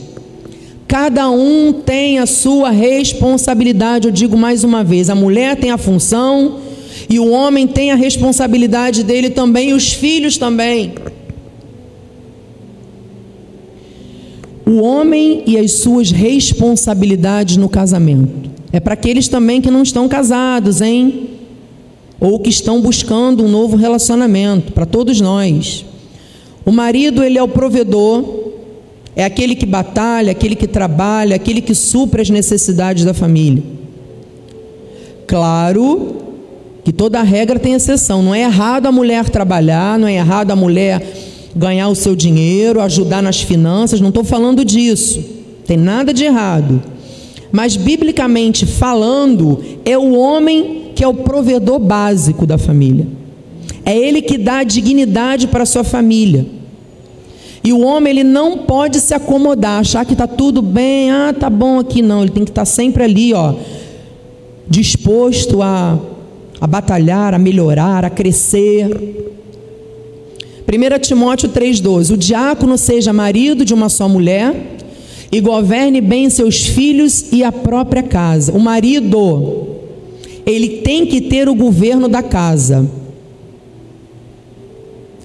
[0.88, 5.78] Cada um tem a sua responsabilidade, eu digo mais uma vez: a mulher tem a
[5.78, 6.60] função
[7.10, 10.94] e o homem tem a responsabilidade dele também, e os filhos também.
[14.72, 18.50] O homem e as suas responsabilidades no casamento.
[18.72, 21.30] É para aqueles também que não estão casados, hein?
[22.20, 25.86] Ou que estão buscando um novo relacionamento, para todos nós.
[26.66, 28.24] O marido, ele é o provedor,
[29.16, 33.64] é aquele que batalha, aquele que trabalha, aquele que supre as necessidades da família.
[35.28, 36.16] Claro
[36.84, 40.56] que toda regra tem exceção, não é errado a mulher trabalhar, não é errado a
[40.56, 41.02] mulher
[41.56, 45.24] ganhar o seu dinheiro, ajudar nas finanças, não estou falando disso,
[45.66, 46.82] tem nada de errado.
[47.52, 53.08] Mas, biblicamente falando, é o homem que é o provedor básico da família,
[53.86, 56.46] é ele que dá dignidade para a sua família.
[57.64, 61.50] E o homem ele não pode se acomodar, achar que está tudo bem, ah, tá
[61.50, 62.22] bom aqui não.
[62.22, 63.54] Ele tem que estar tá sempre ali, ó,
[64.68, 66.00] disposto a,
[66.60, 68.90] a batalhar, a melhorar, a crescer.
[70.72, 74.56] 1 Timóteo 3,12: O diácono seja marido de uma só mulher
[75.30, 78.54] e governe bem seus filhos e a própria casa.
[78.54, 79.68] O marido,
[80.46, 82.90] ele tem que ter o governo da casa.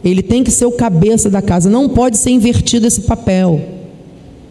[0.05, 1.71] Ele tem que ser o cabeça da casa.
[1.71, 3.61] Não pode ser invertido esse papel.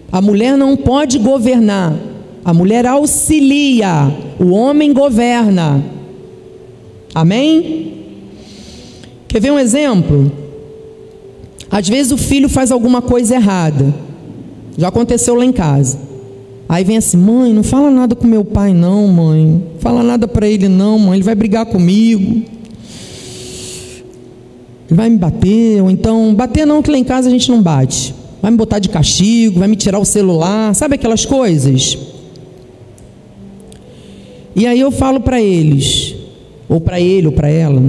[0.10, 1.94] A mulher não pode governar.
[2.44, 4.16] A mulher auxilia.
[4.40, 5.84] O homem governa.
[7.14, 7.94] Amém?
[9.28, 10.45] Quer ver um exemplo?
[11.70, 13.94] Às vezes o filho faz alguma coisa errada.
[14.78, 15.98] Já aconteceu lá em casa.
[16.68, 19.64] Aí vem assim: mãe, não fala nada com meu pai, não, mãe.
[19.80, 21.18] Fala nada para ele, não, mãe.
[21.18, 22.44] Ele vai brigar comigo.
[24.88, 25.82] Ele vai me bater.
[25.82, 28.14] Ou então, bater não, que lá em casa a gente não bate.
[28.42, 30.74] Vai me botar de castigo, vai me tirar o celular.
[30.76, 31.98] Sabe aquelas coisas?
[34.56, 36.16] E aí eu falo para eles,
[36.70, 37.82] ou para ele, ou para ela: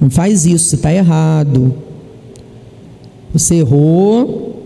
[0.00, 1.85] não faz isso, você está errado.
[3.38, 4.62] Você errou,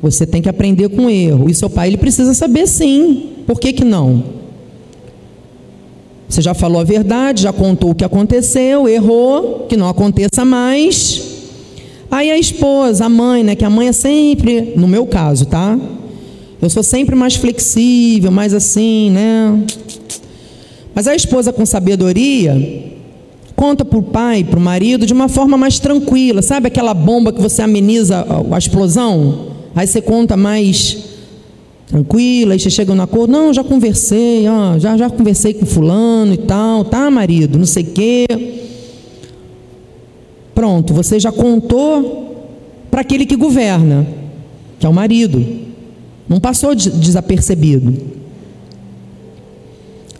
[0.00, 1.50] você tem que aprender com o erro.
[1.50, 3.30] E seu pai ele precisa saber sim.
[3.46, 4.22] Por que, que não?
[6.28, 11.22] Você já falou a verdade, já contou o que aconteceu, errou, que não aconteça mais.
[12.10, 13.56] Aí a esposa, a mãe, né?
[13.56, 15.78] Que a mãe é sempre, no meu caso, tá?
[16.62, 19.64] Eu sou sempre mais flexível, mais assim, né?
[20.94, 22.87] Mas a esposa com sabedoria
[23.58, 26.40] conta para o pai, para o marido, de uma forma mais tranquila.
[26.42, 29.48] Sabe aquela bomba que você ameniza a explosão?
[29.74, 30.96] Aí você conta mais
[31.88, 36.34] tranquila, aí você chega no acordo, não, já conversei, ó, já, já conversei com fulano
[36.34, 38.26] e tal, tá, marido, não sei o quê.
[40.54, 42.46] Pronto, você já contou
[42.88, 44.06] para aquele que governa,
[44.78, 45.44] que é o marido.
[46.28, 47.92] Não passou desapercebido.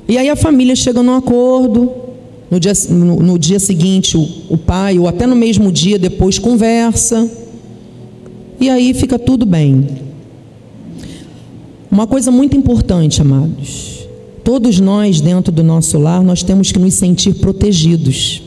[0.09, 2.08] E aí a família chega num acordo,
[2.51, 6.39] no dia, no, no dia seguinte o, o pai, ou até no mesmo dia depois,
[6.39, 7.31] conversa,
[8.61, 9.87] e aí fica tudo bem.
[11.91, 14.07] Uma coisa muito importante, amados.
[14.43, 18.43] Todos nós, dentro do nosso lar, nós temos que nos sentir protegidos.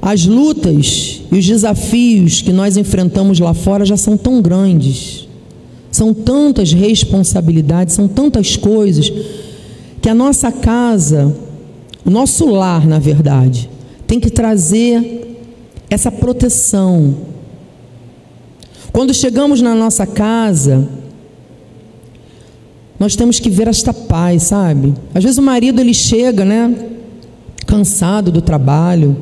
[0.00, 5.28] As lutas e os desafios que nós enfrentamos lá fora já são tão grandes,
[5.90, 9.12] são tantas responsabilidades, são tantas coisas,
[10.00, 11.34] que a nossa casa,
[12.04, 13.70] o nosso lar, na verdade,
[14.06, 15.38] tem que trazer
[15.90, 17.16] essa proteção,
[18.92, 20.88] quando chegamos na nossa casa,
[22.98, 24.94] nós temos que ver esta paz, sabe?
[25.14, 26.74] Às vezes o marido ele chega, né,
[27.66, 29.16] cansado do trabalho,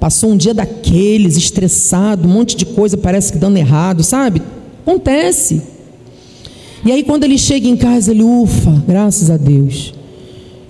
[0.00, 4.42] passou um dia daqueles, estressado, um monte de coisa parece que dando errado, sabe?
[4.82, 5.62] Acontece.
[6.84, 9.94] E aí quando ele chega em casa, ele ufa, graças a Deus.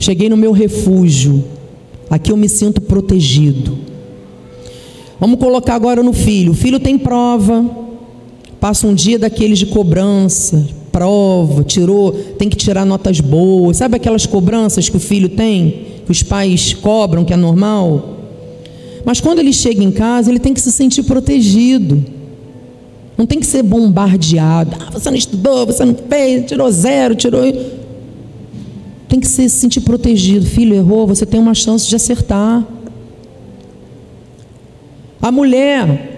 [0.05, 1.42] Cheguei no meu refúgio.
[2.11, 3.78] Aqui eu me sinto protegido.
[5.18, 6.52] Vamos colocar agora no filho.
[6.52, 7.64] O filho tem prova,
[8.61, 13.78] passa um dia daqueles de cobrança, prova, tirou, tem que tirar notas boas.
[13.78, 18.18] Sabe aquelas cobranças que o filho tem, que os pais cobram, que é normal?
[19.07, 22.05] Mas quando ele chega em casa, ele tem que se sentir protegido.
[23.16, 24.76] Não tem que ser bombardeado.
[24.86, 27.40] Ah, você não estudou, você não fez, tirou zero, tirou.
[29.14, 30.44] Tem que se sentir protegido.
[30.44, 32.66] Filho, errou, você tem uma chance de acertar.
[35.22, 36.10] A mulher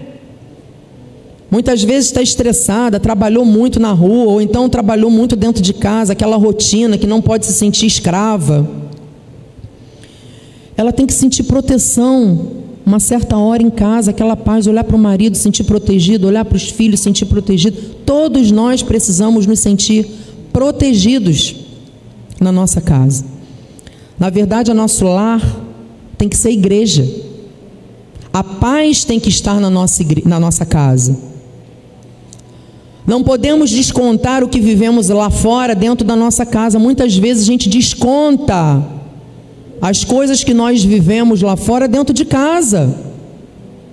[1.51, 6.13] Muitas vezes está estressada, trabalhou muito na rua, ou então trabalhou muito dentro de casa,
[6.13, 8.67] aquela rotina que não pode se sentir escrava.
[10.75, 12.47] Ela tem que sentir proteção,
[12.83, 16.57] uma certa hora em casa, aquela paz, olhar para o marido, sentir protegido, olhar para
[16.57, 17.77] os filhos, sentir protegido.
[18.05, 20.05] Todos nós precisamos nos sentir
[20.51, 21.66] protegidos
[22.39, 23.25] na nossa casa.
[24.19, 25.41] Na verdade, o nosso lar
[26.17, 27.07] tem que ser igreja.
[28.33, 31.17] A paz tem que estar na nossa, na nossa casa.
[33.05, 36.77] Não podemos descontar o que vivemos lá fora dentro da nossa casa.
[36.77, 38.83] Muitas vezes a gente desconta
[39.81, 42.93] as coisas que nós vivemos lá fora dentro de casa.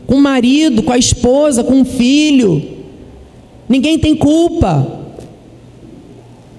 [0.07, 2.61] Com o marido, com a esposa, com o filho.
[3.68, 5.01] Ninguém tem culpa.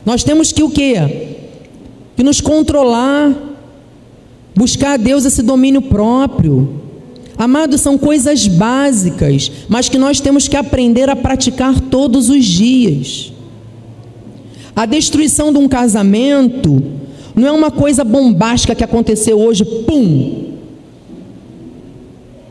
[0.06, 1.35] Nós temos que o quê?
[2.16, 3.34] Que nos controlar,
[4.56, 6.82] buscar a Deus esse domínio próprio.
[7.38, 13.34] Amados, são coisas básicas, mas que nós temos que aprender a praticar todos os dias.
[14.76, 16.82] A destruição de um casamento
[17.36, 20.54] não é uma coisa bombástica que aconteceu hoje, pum.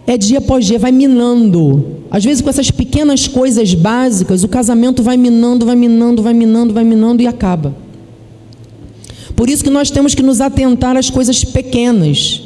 [0.06, 2.02] É dia após dia, vai minando.
[2.10, 6.74] Às vezes, com essas pequenas coisas básicas, o casamento vai minando, vai minando, vai minando,
[6.74, 7.74] vai minando e acaba.
[9.36, 12.42] Por isso que nós temos que nos atentar às coisas pequenas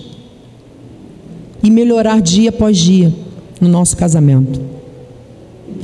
[1.63, 3.13] e melhorar dia após dia
[3.61, 4.61] no nosso casamento.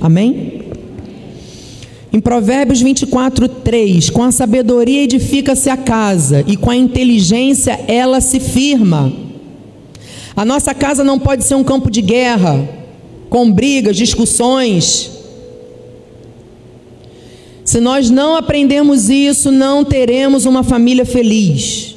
[0.00, 0.62] Amém?
[2.12, 8.20] Em Provérbios 24, 3: Com a sabedoria edifica-se a casa, e com a inteligência ela
[8.20, 9.12] se firma.
[10.36, 12.68] A nossa casa não pode ser um campo de guerra,
[13.28, 15.10] com brigas, discussões.
[17.74, 21.96] Se nós não aprendermos isso, não teremos uma família feliz.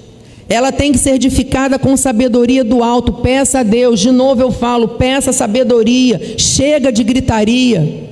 [0.50, 3.14] Ela tem que ser edificada com sabedoria do alto.
[3.14, 6.34] Peça a Deus, de novo eu falo, peça sabedoria.
[6.36, 8.10] Chega de gritaria.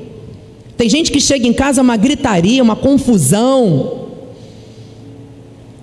[0.78, 4.09] Tem gente que chega em casa uma gritaria, uma confusão,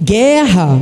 [0.00, 0.80] guerra,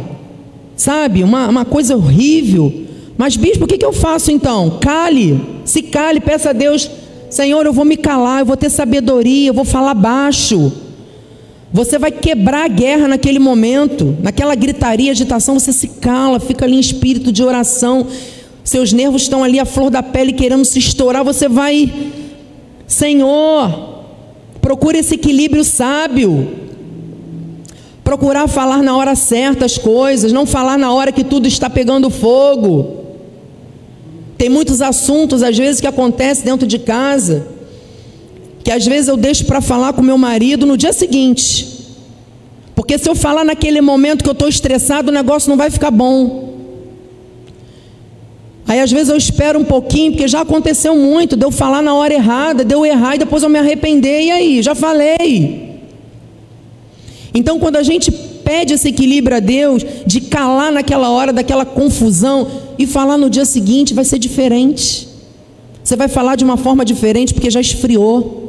[0.77, 1.25] sabe?
[1.25, 2.85] Uma, uma coisa horrível.
[3.17, 4.79] Mas, bispo, o que, que eu faço então?
[4.83, 6.91] Cale, se cale, peça a Deus,
[7.31, 10.89] Senhor, eu vou me calar, eu vou ter sabedoria, eu vou falar baixo.
[11.73, 16.75] Você vai quebrar a guerra naquele momento, naquela gritaria, agitação, você se cala, fica ali
[16.77, 18.07] em espírito de oração.
[18.64, 21.93] Seus nervos estão ali à flor da pele querendo se estourar, você vai
[22.89, 24.03] Senhor,
[24.61, 26.59] procure esse equilíbrio sábio.
[28.03, 32.11] Procurar falar na hora certa as coisas, não falar na hora que tudo está pegando
[32.11, 32.97] fogo.
[34.37, 37.60] Tem muitos assuntos às vezes que acontecem dentro de casa
[38.63, 41.67] que às vezes eu deixo para falar com meu marido no dia seguinte.
[42.75, 45.91] Porque se eu falar naquele momento que eu estou estressado, o negócio não vai ficar
[45.91, 46.51] bom.
[48.67, 51.93] Aí às vezes eu espero um pouquinho, porque já aconteceu muito, de eu falar na
[51.93, 54.63] hora errada, de eu errar e depois eu me arrepender, e aí?
[54.63, 55.81] Já falei.
[57.35, 62.47] Então quando a gente pede esse equilíbrio a Deus, de calar naquela hora daquela confusão
[62.79, 65.09] e falar no dia seguinte, vai ser diferente.
[65.83, 68.39] Você vai falar de uma forma diferente porque já esfriou.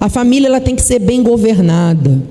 [0.00, 2.22] A família ela tem que ser bem governada.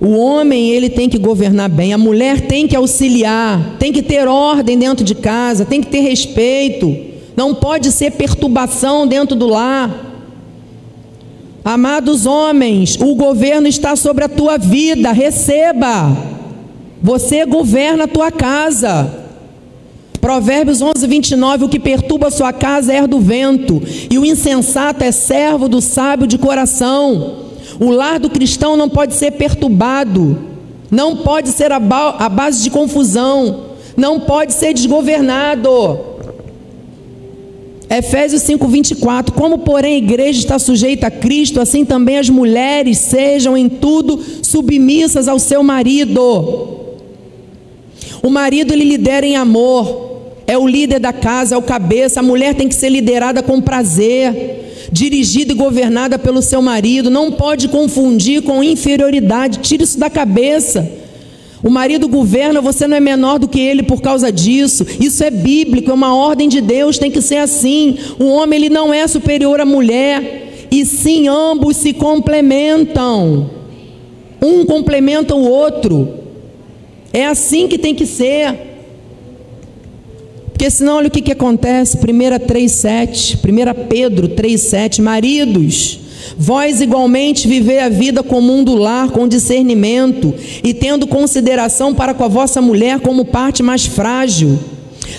[0.00, 4.26] O homem ele tem que governar bem, a mulher tem que auxiliar, tem que ter
[4.26, 6.96] ordem dentro de casa, tem que ter respeito.
[7.36, 10.12] Não pode ser perturbação dentro do lar.
[11.64, 16.16] Amados homens, o governo está sobre a tua vida, receba.
[17.02, 19.23] Você governa a tua casa.
[20.24, 25.04] Provérbios 11, 29: O que perturba a sua casa é do vento, e o insensato
[25.04, 27.40] é servo do sábio de coração.
[27.78, 30.38] O lar do cristão não pode ser perturbado,
[30.90, 33.64] não pode ser a, ba a base de confusão,
[33.98, 36.00] não pode ser desgovernado.
[37.90, 42.96] Efésios 5, 24: Como, porém, a igreja está sujeita a Cristo, assim também as mulheres
[42.96, 46.80] sejam em tudo submissas ao seu marido.
[48.22, 50.13] O marido ele lidera em amor,
[50.46, 52.20] é o líder da casa, é o cabeça.
[52.20, 57.10] A mulher tem que ser liderada com prazer, dirigida e governada pelo seu marido.
[57.10, 59.58] Não pode confundir com inferioridade.
[59.60, 61.04] Tira isso da cabeça.
[61.62, 64.86] O marido governa, você não é menor do que ele por causa disso.
[65.00, 67.96] Isso é bíblico, é uma ordem de Deus, tem que ser assim.
[68.18, 73.48] O homem ele não é superior à mulher, e sim ambos se complementam.
[74.42, 76.06] Um complementa o outro.
[77.14, 78.73] É assim que tem que ser.
[80.54, 81.98] Porque senão, olha o que, que acontece.
[81.98, 83.36] 1 3,7.
[83.36, 85.02] 1 Pedro 3,7.
[85.02, 85.98] Maridos,
[86.38, 90.32] vós igualmente vivei a vida comum do lar com discernimento
[90.62, 94.56] e tendo consideração para com a vossa mulher como parte mais frágil.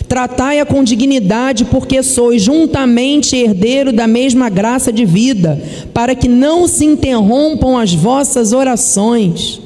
[0.07, 5.61] Tratai-a com dignidade, porque sois juntamente herdeiro da mesma graça de vida,
[5.93, 9.59] para que não se interrompam as vossas orações.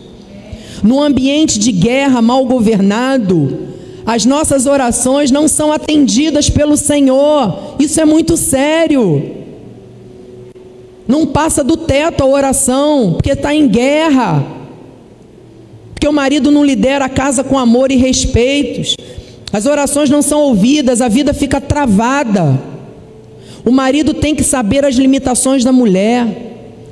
[0.83, 3.69] No ambiente de guerra mal governado,
[4.05, 7.75] as nossas orações não são atendidas pelo Senhor.
[7.79, 9.37] Isso é muito sério.
[11.07, 14.45] Não passa do teto a oração, porque está em guerra.
[15.93, 18.95] Porque o marido não lidera a casa com amor e respeitos.
[19.51, 22.59] As orações não são ouvidas, a vida fica travada.
[23.65, 26.27] O marido tem que saber as limitações da mulher.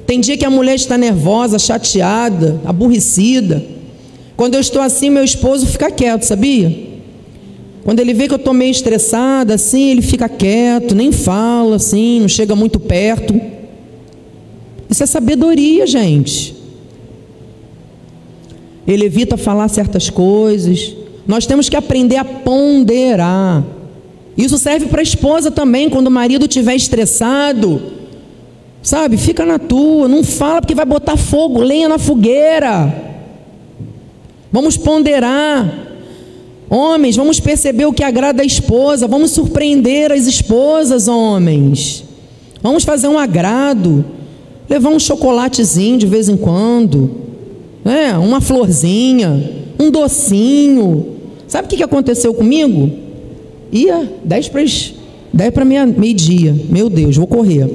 [0.05, 3.63] Tem dia que a mulher está nervosa, chateada, aborrecida.
[4.35, 6.86] Quando eu estou assim, meu esposo fica quieto, sabia?
[7.87, 12.19] Quando ele vê que eu estou meio estressada, assim, ele fica quieto, nem fala, assim,
[12.19, 13.33] não chega muito perto.
[14.89, 16.53] Isso é sabedoria, gente.
[18.85, 20.93] Ele evita falar certas coisas.
[21.25, 23.63] Nós temos que aprender a ponderar.
[24.37, 27.81] Isso serve para a esposa também, quando o marido estiver estressado.
[28.83, 32.93] Sabe, fica na tua, não fala porque vai botar fogo, lenha na fogueira.
[34.51, 35.87] Vamos ponderar.
[36.69, 42.03] Homens, vamos perceber o que agrada a esposa, vamos surpreender as esposas, homens.
[42.61, 44.03] Vamos fazer um agrado,
[44.69, 47.11] levar um chocolatezinho de vez em quando,
[47.85, 48.17] né?
[48.17, 51.15] uma florzinha, um docinho.
[51.47, 52.91] Sabe o que aconteceu comigo?
[53.71, 54.61] Ia 10 para
[55.33, 56.55] 10 para meio-dia.
[56.69, 57.69] Meu Deus, vou correr.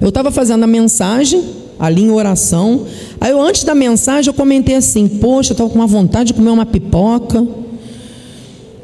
[0.00, 1.42] Eu estava fazendo a mensagem,
[1.78, 2.86] ali em oração.
[3.20, 6.34] Aí eu, antes da mensagem, eu comentei assim: Poxa, eu estava com uma vontade de
[6.34, 7.46] comer uma pipoca.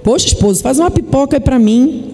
[0.03, 2.05] Poxa, esposo, faz uma pipoca aí para mim.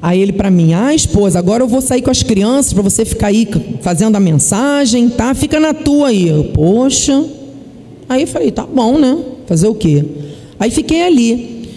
[0.00, 3.04] Aí ele para mim, ah, esposa, agora eu vou sair com as crianças para você
[3.04, 3.48] ficar aí
[3.80, 5.34] fazendo a mensagem, tá?
[5.34, 6.28] Fica na tua aí.
[6.28, 7.24] Eu, Poxa.
[8.08, 9.18] Aí eu falei, tá bom, né?
[9.46, 10.04] Fazer o quê?
[10.58, 11.68] Aí fiquei ali.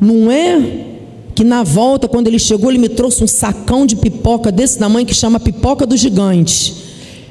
[0.00, 0.86] Não é
[1.34, 5.06] que na volta, quando ele chegou, ele me trouxe um sacão de pipoca desse tamanho
[5.06, 6.74] que chama pipoca do gigante.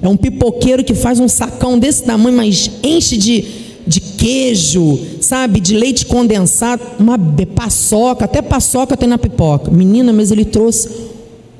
[0.01, 5.59] É um pipoqueiro que faz um sacão desse tamanho, mas enche de de queijo, sabe,
[5.59, 7.17] de leite condensado, uma
[7.55, 9.71] paçoca, até paçoca tem na pipoca.
[9.71, 10.89] Menina, mas ele trouxe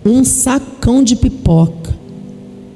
[0.06, 1.96] um sacão de pipoca.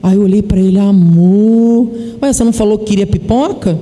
[0.01, 1.91] Aí eu olhei para ele, amor,
[2.21, 3.77] ué, você não falou que queria pipoca?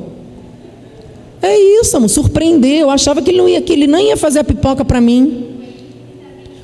[1.42, 2.80] É isso, amor, surpreendeu.
[2.80, 5.46] Eu achava que ele, não ia, que ele nem ia fazer a pipoca para mim.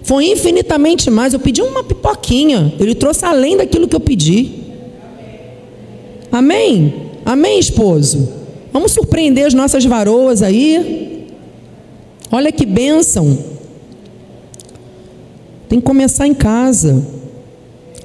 [0.03, 1.33] Foi infinitamente mais.
[1.33, 2.73] Eu pedi uma pipoquinha.
[2.79, 4.51] Ele trouxe além daquilo que eu pedi.
[6.31, 6.93] Amém?
[7.25, 8.44] Amém, esposo?
[8.75, 11.29] Vamos surpreender as nossas varoas aí.
[12.29, 13.37] Olha que bênção.
[15.69, 17.01] Tem que começar em casa.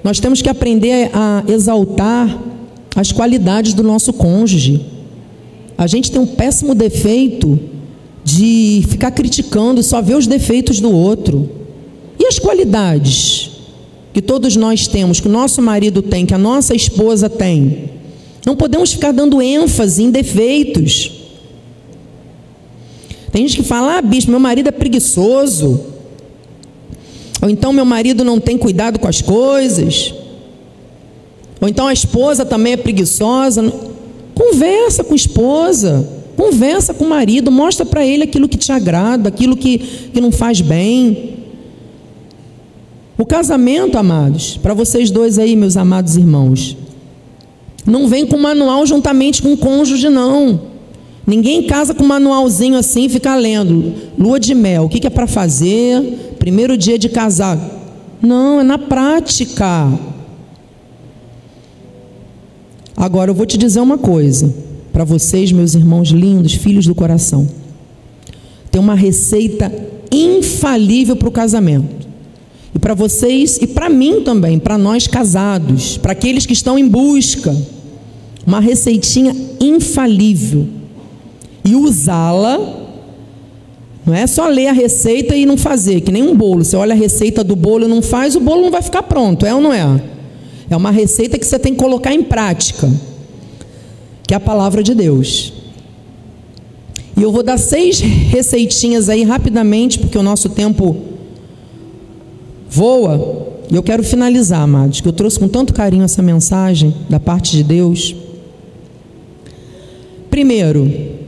[0.04, 2.40] Nós temos que aprender a exaltar
[2.94, 4.86] as qualidades do nosso cônjuge.
[5.76, 7.58] A gente tem um péssimo defeito
[8.22, 11.50] de ficar criticando só ver os defeitos do outro.
[12.16, 13.58] E as qualidades
[14.12, 17.98] que todos nós temos, que o nosso marido tem, que a nossa esposa tem?
[18.45, 21.12] Não podemos ficar dando ênfase em defeitos.
[23.32, 25.80] Tem gente que fala: ah, bispo, meu marido é preguiçoso.
[27.43, 30.14] Ou então meu marido não tem cuidado com as coisas.
[31.61, 33.72] Ou então a esposa também é preguiçosa.
[34.34, 36.09] Conversa com a esposa.
[36.36, 37.51] Conversa com o marido.
[37.51, 39.78] Mostra para ele aquilo que te agrada, aquilo que,
[40.12, 41.36] que não faz bem.
[43.16, 46.74] O casamento, amados, para vocês dois aí, meus amados irmãos,
[47.86, 50.60] não vem com manual juntamente com o cônjuge, não.
[51.26, 53.94] Ninguém casa com manualzinho assim fica lendo.
[54.18, 56.36] Lua de mel, o que é para fazer?
[56.38, 57.58] Primeiro dia de casar.
[58.20, 59.88] Não, é na prática.
[62.96, 64.52] Agora eu vou te dizer uma coisa.
[64.92, 67.48] Para vocês, meus irmãos lindos, filhos do coração.
[68.70, 69.72] Tem uma receita
[70.10, 71.99] infalível para o casamento.
[72.74, 76.88] E para vocês, e para mim também, para nós casados, para aqueles que estão em
[76.88, 77.54] busca.
[78.46, 80.66] Uma receitinha infalível
[81.64, 82.58] e usá-la.
[84.06, 86.64] Não é só ler a receita e não fazer, que nem um bolo.
[86.64, 89.44] Você olha a receita do bolo e não faz, o bolo não vai ficar pronto,
[89.44, 90.00] é ou não é?
[90.70, 92.90] É uma receita que você tem que colocar em prática,
[94.26, 95.52] que é a palavra de Deus.
[97.16, 101.09] E eu vou dar seis receitinhas aí rapidamente, porque o nosso tempo
[102.70, 103.48] voa.
[103.70, 107.56] E eu quero finalizar, amados, que eu trouxe com tanto carinho essa mensagem da parte
[107.56, 108.14] de Deus.
[110.30, 111.18] Primeiro,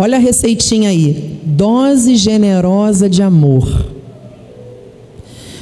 [0.00, 3.84] Olha a receitinha aí: dose generosa de amor.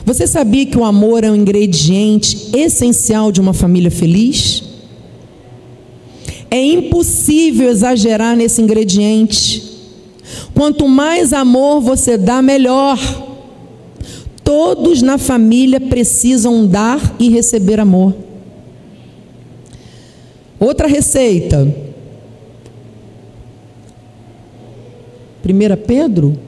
[0.05, 4.63] Você sabia que o amor é um ingrediente essencial de uma família feliz?
[6.49, 9.61] É impossível exagerar nesse ingrediente.
[10.55, 12.97] Quanto mais amor você dá, melhor.
[14.49, 18.15] Todos na família precisam dar e receber amor.
[20.59, 21.69] Outra receita:
[25.45, 26.39] 1 Pedro?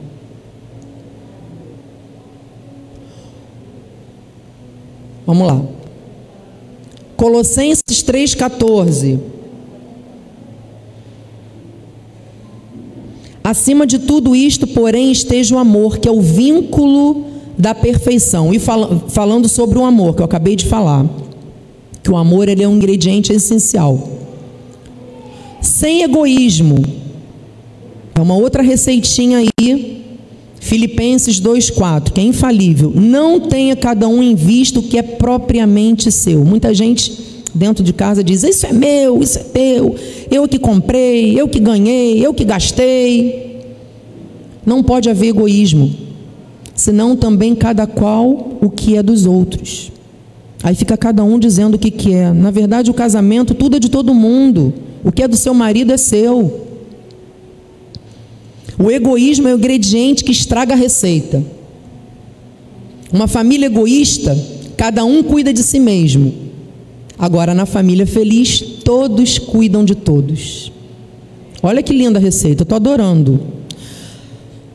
[5.23, 5.61] Vamos lá.
[7.15, 9.19] Colossenses 3,14.
[13.43, 18.51] Acima de tudo isto, porém, esteja o amor, que é o vínculo da perfeição.
[18.51, 21.05] E fal falando sobre o amor, que eu acabei de falar,
[22.01, 24.09] que o amor ele é um ingrediente essencial.
[25.61, 26.83] Sem egoísmo,
[28.15, 30.01] é uma outra receitinha aí,
[30.59, 32.91] Filipenses 2,4, que é infalível.
[32.95, 36.43] Não tenha cada um em vista o que é propriamente seu.
[36.43, 37.13] Muita gente
[37.53, 39.95] dentro de casa diz: Isso é meu, isso é teu,
[40.31, 43.51] eu que comprei, eu que ganhei, eu que gastei.
[44.65, 46.10] Não pode haver egoísmo,
[46.75, 49.91] senão também cada qual o que é dos outros.
[50.63, 52.31] Aí fica cada um dizendo o que, é.
[52.31, 54.73] Na verdade, o casamento, tudo é de todo mundo.
[55.03, 56.67] O que é do seu marido é seu.
[58.77, 61.43] O egoísmo é o ingrediente que estraga a receita.
[63.11, 64.37] Uma família egoísta,
[64.77, 66.33] cada um cuida de si mesmo.
[67.17, 70.71] Agora, na família feliz, todos cuidam de todos.
[71.61, 73.39] Olha que linda a receita, estou adorando.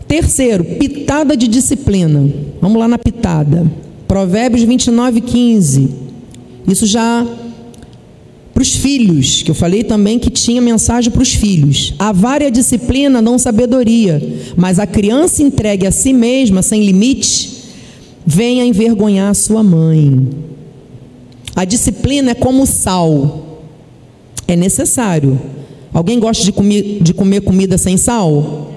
[0.08, 2.28] Terceiro, pitada de disciplina.
[2.60, 3.70] Vamos lá na pitada.
[4.06, 5.90] Provérbios 29, 15.
[6.68, 7.26] Isso já
[8.54, 11.92] para os filhos, que eu falei também que tinha mensagem para os filhos.
[11.98, 14.22] A vária disciplina não sabedoria,
[14.56, 17.50] mas a criança entregue a si mesma, sem limite,
[18.24, 20.26] venha envergonhar a sua mãe.
[21.54, 23.60] A disciplina é como sal,
[24.48, 25.38] é necessário.
[25.92, 28.75] Alguém gosta de comer, de comer comida sem sal?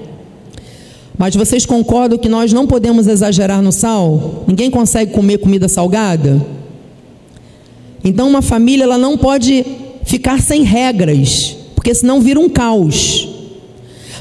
[1.20, 4.46] Mas vocês concordam que nós não podemos exagerar no sal?
[4.48, 6.42] Ninguém consegue comer comida salgada?
[8.02, 9.66] Então uma família ela não pode
[10.06, 13.28] ficar sem regras, porque senão vira um caos.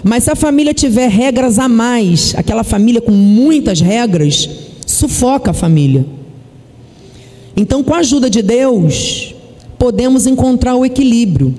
[0.03, 4.51] Mas se a família tiver regras a mais, aquela família com muitas regras,
[4.85, 6.05] sufoca a família.
[7.57, 9.37] Então, com a ajuda de Deus,
[9.79, 11.55] podemos encontrar o equilíbrio.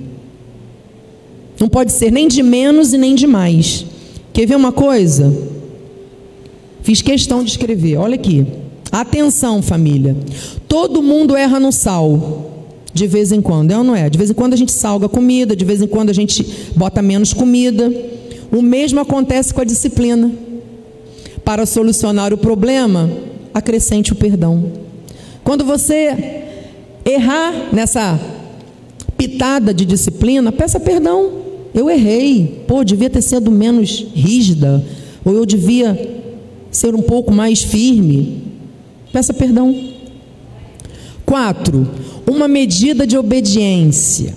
[1.58, 3.86] Não pode ser nem de menos e nem de mais.
[4.40, 5.38] Quer ver uma coisa?
[6.82, 8.48] Fiz questão de escrever, olha aqui.
[8.90, 10.16] Atenção, família.
[10.66, 12.66] Todo mundo erra no sal.
[12.94, 14.10] De vez em quando, é ou não é?
[14.10, 16.42] De vez em quando a gente salga comida, de vez em quando a gente
[16.74, 17.94] bota menos comida.
[18.50, 20.32] O mesmo acontece com a disciplina.
[21.44, 23.10] Para solucionar o problema,
[23.54, 24.72] acrescente o perdão.
[25.44, 26.46] Quando você
[27.04, 28.18] errar nessa
[29.18, 31.49] pitada de disciplina, peça perdão.
[31.74, 32.64] Eu errei.
[32.68, 34.84] Pô, devia ter sido menos rígida.
[35.24, 36.20] Ou eu devia
[36.72, 38.44] ser um pouco mais firme.
[39.12, 39.76] Peça perdão.
[41.26, 41.88] Quatro,
[42.28, 44.36] uma medida de obediência.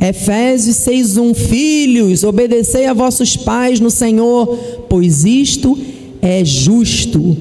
[0.00, 4.46] Efésios 6:1 Filhos, obedecei a vossos pais no Senhor,
[4.88, 5.78] pois isto
[6.20, 7.36] é justo.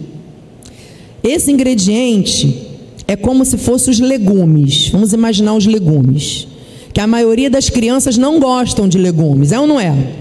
[1.24, 2.68] Esse ingrediente
[3.08, 4.90] é como se fossem os legumes.
[4.90, 6.48] Vamos imaginar os legumes.
[6.94, 10.14] Que a maioria das crianças não gostam de legumes, é ou não é?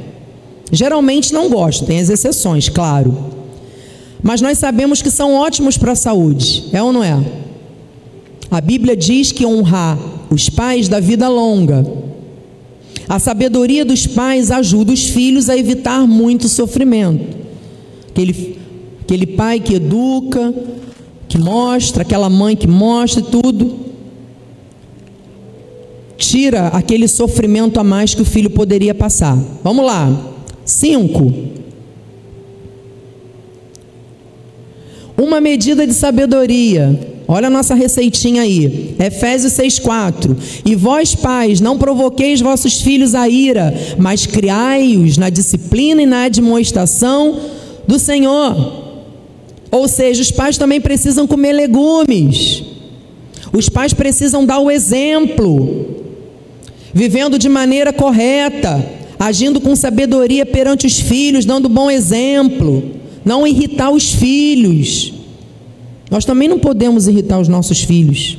[0.72, 3.14] Geralmente não gostam, tem as exceções, claro.
[4.22, 7.22] Mas nós sabemos que são ótimos para a saúde, é ou não é?
[8.50, 9.98] A Bíblia diz que honrar
[10.30, 11.86] os pais da vida longa.
[13.08, 17.36] A sabedoria dos pais ajuda os filhos a evitar muito sofrimento.
[18.08, 18.58] Aquele,
[19.02, 20.54] aquele pai que educa,
[21.28, 23.74] que mostra, aquela mãe que mostra tudo,
[26.22, 29.36] tira aquele sofrimento a mais que o filho poderia passar.
[29.64, 30.08] Vamos lá.
[30.64, 31.32] Cinco.
[35.16, 36.98] Uma medida de sabedoria.
[37.26, 38.94] Olha a nossa receitinha aí.
[38.98, 40.36] Efésios 6,4.
[40.64, 46.24] E vós, pais, não provoqueis vossos filhos a ira, mas criai-os na disciplina e na
[46.24, 47.40] admoestação
[47.86, 48.80] do Senhor.
[49.70, 52.62] Ou seja, os pais também precisam comer legumes.
[53.52, 56.01] Os pais precisam dar o exemplo,
[56.92, 58.84] vivendo de maneira correta,
[59.18, 62.82] agindo com sabedoria perante os filhos, dando bom exemplo,
[63.24, 65.14] não irritar os filhos.
[66.10, 68.38] Nós também não podemos irritar os nossos filhos.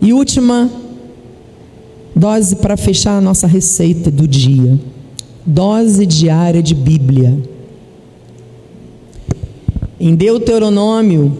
[0.00, 0.70] E última
[2.14, 4.78] dose para fechar a nossa receita do dia:
[5.44, 7.36] dose diária de Bíblia.
[10.00, 11.36] Em Deuteronômio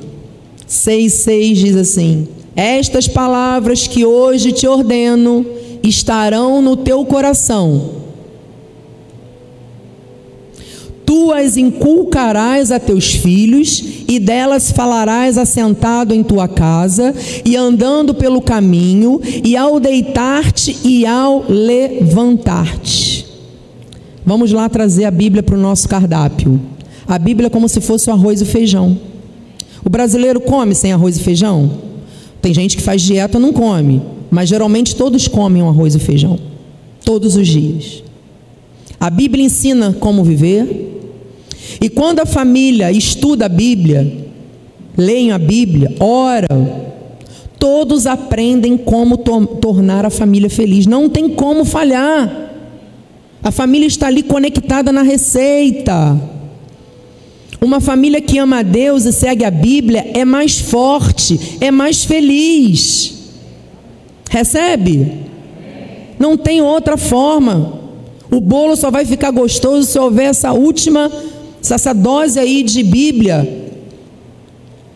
[0.69, 2.29] 6,6 diz assim:
[2.61, 5.47] Estas palavras que hoje te ordeno
[5.83, 7.91] estarão no teu coração.
[11.07, 18.13] Tu as inculcarás a teus filhos, e delas falarás assentado em tua casa, e andando
[18.13, 23.25] pelo caminho, e ao deitar-te e ao levantar-te.
[24.27, 26.61] Vamos lá trazer a Bíblia para o nosso cardápio
[27.09, 28.99] a Bíblia é como se fosse o arroz e o feijão.
[29.83, 31.88] O brasileiro come sem arroz e feijão?
[32.41, 36.39] Tem gente que faz dieta não come, mas geralmente todos comem um arroz e feijão,
[37.05, 38.03] todos os dias.
[39.01, 41.01] A Bíblia ensina como viver,
[41.81, 44.27] e quando a família estuda a Bíblia,
[44.97, 46.49] leem a Bíblia, ora,
[47.59, 50.87] todos aprendem como to tornar a família feliz.
[50.87, 52.47] Não tem como falhar.
[53.43, 56.21] A família está ali conectada na receita.
[57.61, 62.05] Uma família que ama a Deus e segue a Bíblia é mais forte, é mais
[62.05, 63.15] feliz.
[64.31, 65.27] Recebe?
[66.19, 67.81] Não tem outra forma.
[68.31, 71.11] O bolo só vai ficar gostoso se houver essa última,
[71.69, 73.73] essa dose aí de Bíblia.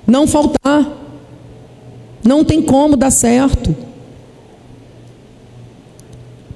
[0.06, 0.98] Não faltar.
[2.22, 3.74] Não tem como dar certo.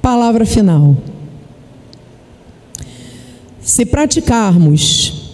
[0.01, 0.97] Palavra final.
[3.61, 5.26] Se praticarmos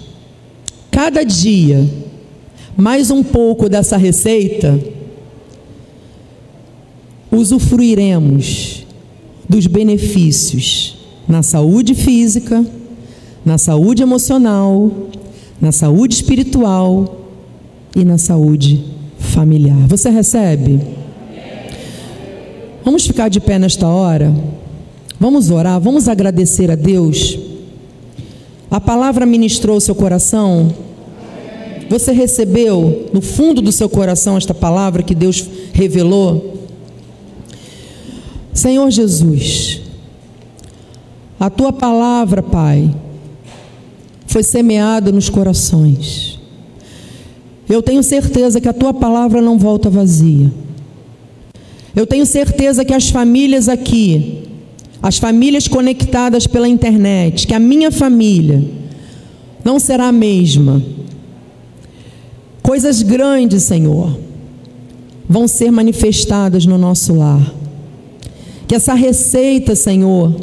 [0.93, 1.89] cada dia
[2.77, 4.79] mais um pouco dessa receita,
[7.31, 8.87] usufruiremos
[9.49, 12.65] dos benefícios na saúde física,
[13.45, 14.91] na saúde emocional,
[15.61, 17.27] na saúde espiritual
[17.97, 18.85] e na saúde
[19.19, 19.87] familiar.
[19.89, 20.81] Você recebe?
[22.85, 24.35] Vamos ficar de pé nesta hora?
[25.19, 27.39] Vamos orar, vamos agradecer a Deus
[28.73, 30.75] a palavra ministrou o seu coração?
[31.91, 36.55] Você recebeu no fundo do seu coração esta palavra que Deus revelou?
[38.55, 39.83] Senhor Jesus,
[41.39, 42.91] a tua palavra, Pai,
[44.27, 46.41] foi semeada nos corações.
[47.69, 50.51] Eu tenho certeza que a tua palavra não volta vazia.
[51.95, 54.52] Eu tenho certeza que as famílias aqui
[55.03, 58.63] as famílias conectadas pela internet, que a minha família
[59.65, 60.81] não será a mesma.
[62.63, 64.17] Coisas grandes, Senhor,
[65.29, 67.53] vão ser manifestadas no nosso lar.
[68.69, 70.37] Que essa receita, Senhor,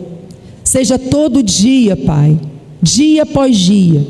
[0.61, 2.37] seja todo dia, Pai,
[2.81, 4.05] dia após dia,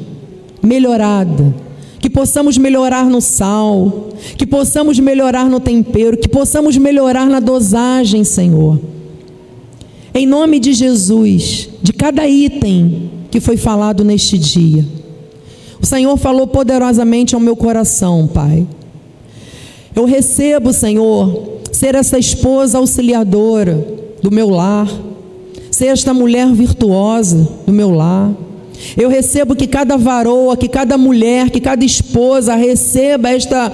[0.63, 1.53] melhorada.
[1.99, 8.23] Que possamos melhorar no sal, que possamos melhorar no tempero, que possamos melhorar na dosagem,
[8.23, 8.79] Senhor
[10.19, 14.85] em nome de Jesus, de cada item que foi falado neste dia.
[15.81, 18.67] O Senhor falou poderosamente ao meu coração, Pai.
[19.95, 23.87] Eu recebo, Senhor, ser essa esposa auxiliadora
[24.21, 24.89] do meu lar,
[25.71, 28.29] ser esta mulher virtuosa do meu lar.
[28.97, 33.71] Eu recebo que cada varoa, que cada mulher, que cada esposa receba esta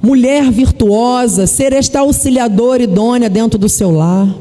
[0.00, 4.32] mulher virtuosa, ser esta auxiliadora idônea dentro do seu lar.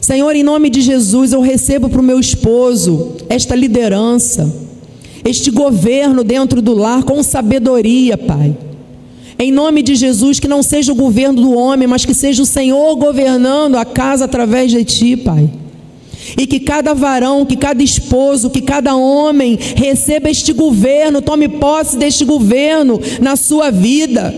[0.00, 4.52] Senhor, em nome de Jesus, eu recebo para o meu esposo esta liderança,
[5.24, 8.56] este governo dentro do lar com sabedoria, Pai.
[9.38, 12.46] Em nome de Jesus, que não seja o governo do homem, mas que seja o
[12.46, 15.50] Senhor governando a casa através de Ti, Pai.
[16.38, 21.96] E que cada varão, que cada esposo, que cada homem receba este governo, tome posse
[21.96, 24.34] deste governo na sua vida,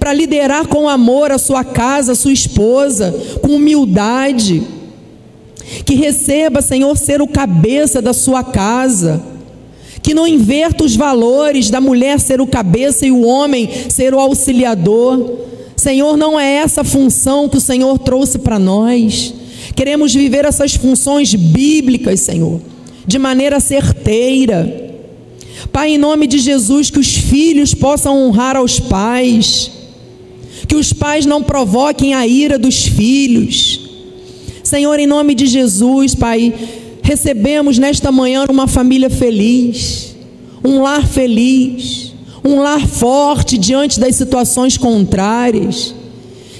[0.00, 4.77] para liderar com amor a sua casa, a sua esposa, com humildade.
[5.84, 9.22] Que receba, Senhor, ser o cabeça da sua casa.
[10.02, 14.20] Que não inverta os valores da mulher ser o cabeça e o homem ser o
[14.20, 15.38] auxiliador.
[15.76, 19.34] Senhor, não é essa função que o Senhor trouxe para nós.
[19.74, 22.60] Queremos viver essas funções bíblicas, Senhor,
[23.06, 24.88] de maneira certeira.
[25.72, 29.70] Pai, em nome de Jesus, que os filhos possam honrar aos pais,
[30.66, 33.87] que os pais não provoquem a ira dos filhos.
[34.68, 36.52] Senhor, em nome de Jesus, Pai,
[37.02, 40.14] recebemos nesta manhã uma família feliz,
[40.62, 42.12] um lar feliz,
[42.44, 45.94] um lar forte diante das situações contrárias.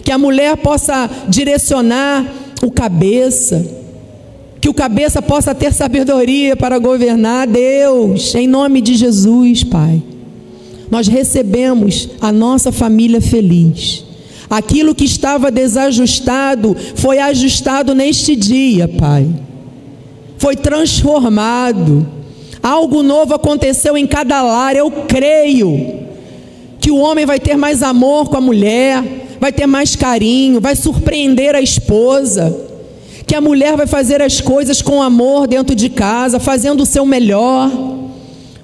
[0.02, 2.26] Que a mulher possa direcionar
[2.62, 3.62] o cabeça,
[4.58, 10.02] que o cabeça possa ter sabedoria para governar, Deus, em nome de Jesus, Pai.
[10.90, 14.07] Nós recebemos a nossa família feliz.
[14.50, 19.28] Aquilo que estava desajustado foi ajustado neste dia, Pai.
[20.38, 22.06] Foi transformado.
[22.62, 24.74] Algo novo aconteceu em cada lar.
[24.74, 26.06] Eu creio
[26.80, 29.04] que o homem vai ter mais amor com a mulher,
[29.38, 32.56] vai ter mais carinho, vai surpreender a esposa,
[33.26, 37.04] que a mulher vai fazer as coisas com amor dentro de casa, fazendo o seu
[37.04, 37.70] melhor,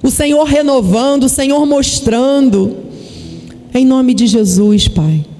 [0.01, 2.77] o Senhor renovando, o Senhor mostrando,
[3.73, 5.34] em nome de Jesus, Pai.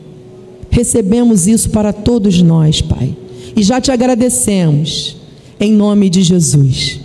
[0.75, 3.15] Recebemos isso para todos nós, Pai,
[3.55, 5.15] e já te agradecemos,
[5.57, 6.99] em nome de Jesus.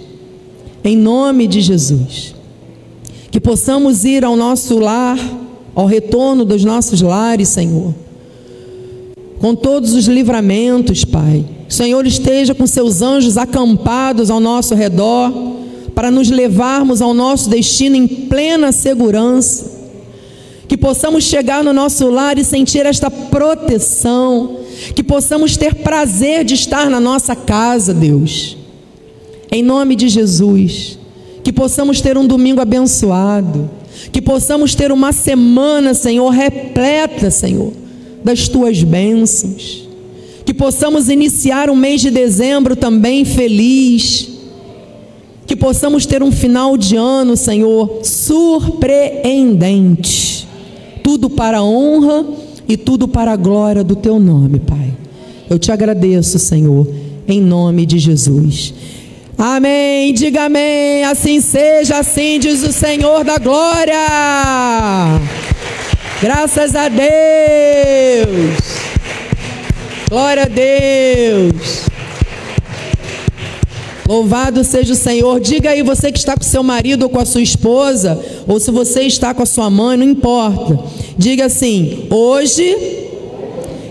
[0.82, 2.34] Em nome de Jesus.
[3.30, 5.18] Que possamos ir ao nosso lar,
[5.72, 7.94] ao retorno dos nossos lares, Senhor
[9.40, 11.44] com todos os livramentos, Pai.
[11.66, 15.32] O Senhor esteja com seus anjos acampados ao nosso redor,
[15.94, 19.79] para nos levarmos ao nosso destino em plena segurança.
[20.70, 24.58] Que possamos chegar no nosso lar e sentir esta proteção,
[24.94, 28.56] que possamos ter prazer de estar na nossa casa, Deus.
[29.50, 30.96] Em nome de Jesus,
[31.42, 33.68] que possamos ter um domingo abençoado,
[34.12, 37.72] que possamos ter uma semana, Senhor, repleta, Senhor
[38.22, 39.88] das tuas bênçãos.
[40.44, 44.28] Que possamos iniciar o mês de dezembro também feliz.
[45.48, 50.48] Que possamos ter um final de ano, Senhor, surpreendente.
[51.10, 52.24] Tudo para a honra
[52.68, 54.94] e tudo para a glória do teu nome, Pai.
[55.50, 56.86] Eu te agradeço, Senhor,
[57.26, 58.72] em nome de Jesus.
[59.36, 60.14] Amém.
[60.14, 61.02] Diga amém.
[61.02, 63.92] Assim seja, assim diz o Senhor da glória.
[66.22, 67.10] Graças a Deus.
[70.08, 71.89] Glória a Deus.
[74.10, 75.38] Louvado seja o Senhor.
[75.38, 78.68] Diga aí você que está com seu marido ou com a sua esposa, ou se
[78.72, 80.80] você está com a sua mãe, não importa.
[81.16, 82.76] Diga assim: hoje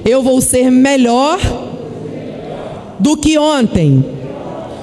[0.03, 1.39] eu vou ser melhor
[2.99, 4.03] do que ontem.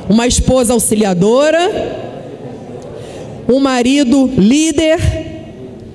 [0.08, 1.60] Uma esposa auxiliadora,
[3.46, 4.98] um marido líder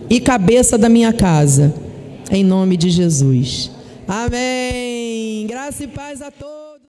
[0.07, 1.73] e cabeça da minha casa.
[2.29, 3.71] Em nome de Jesus.
[4.07, 5.47] Amém.
[5.47, 6.60] Graça e paz a todos.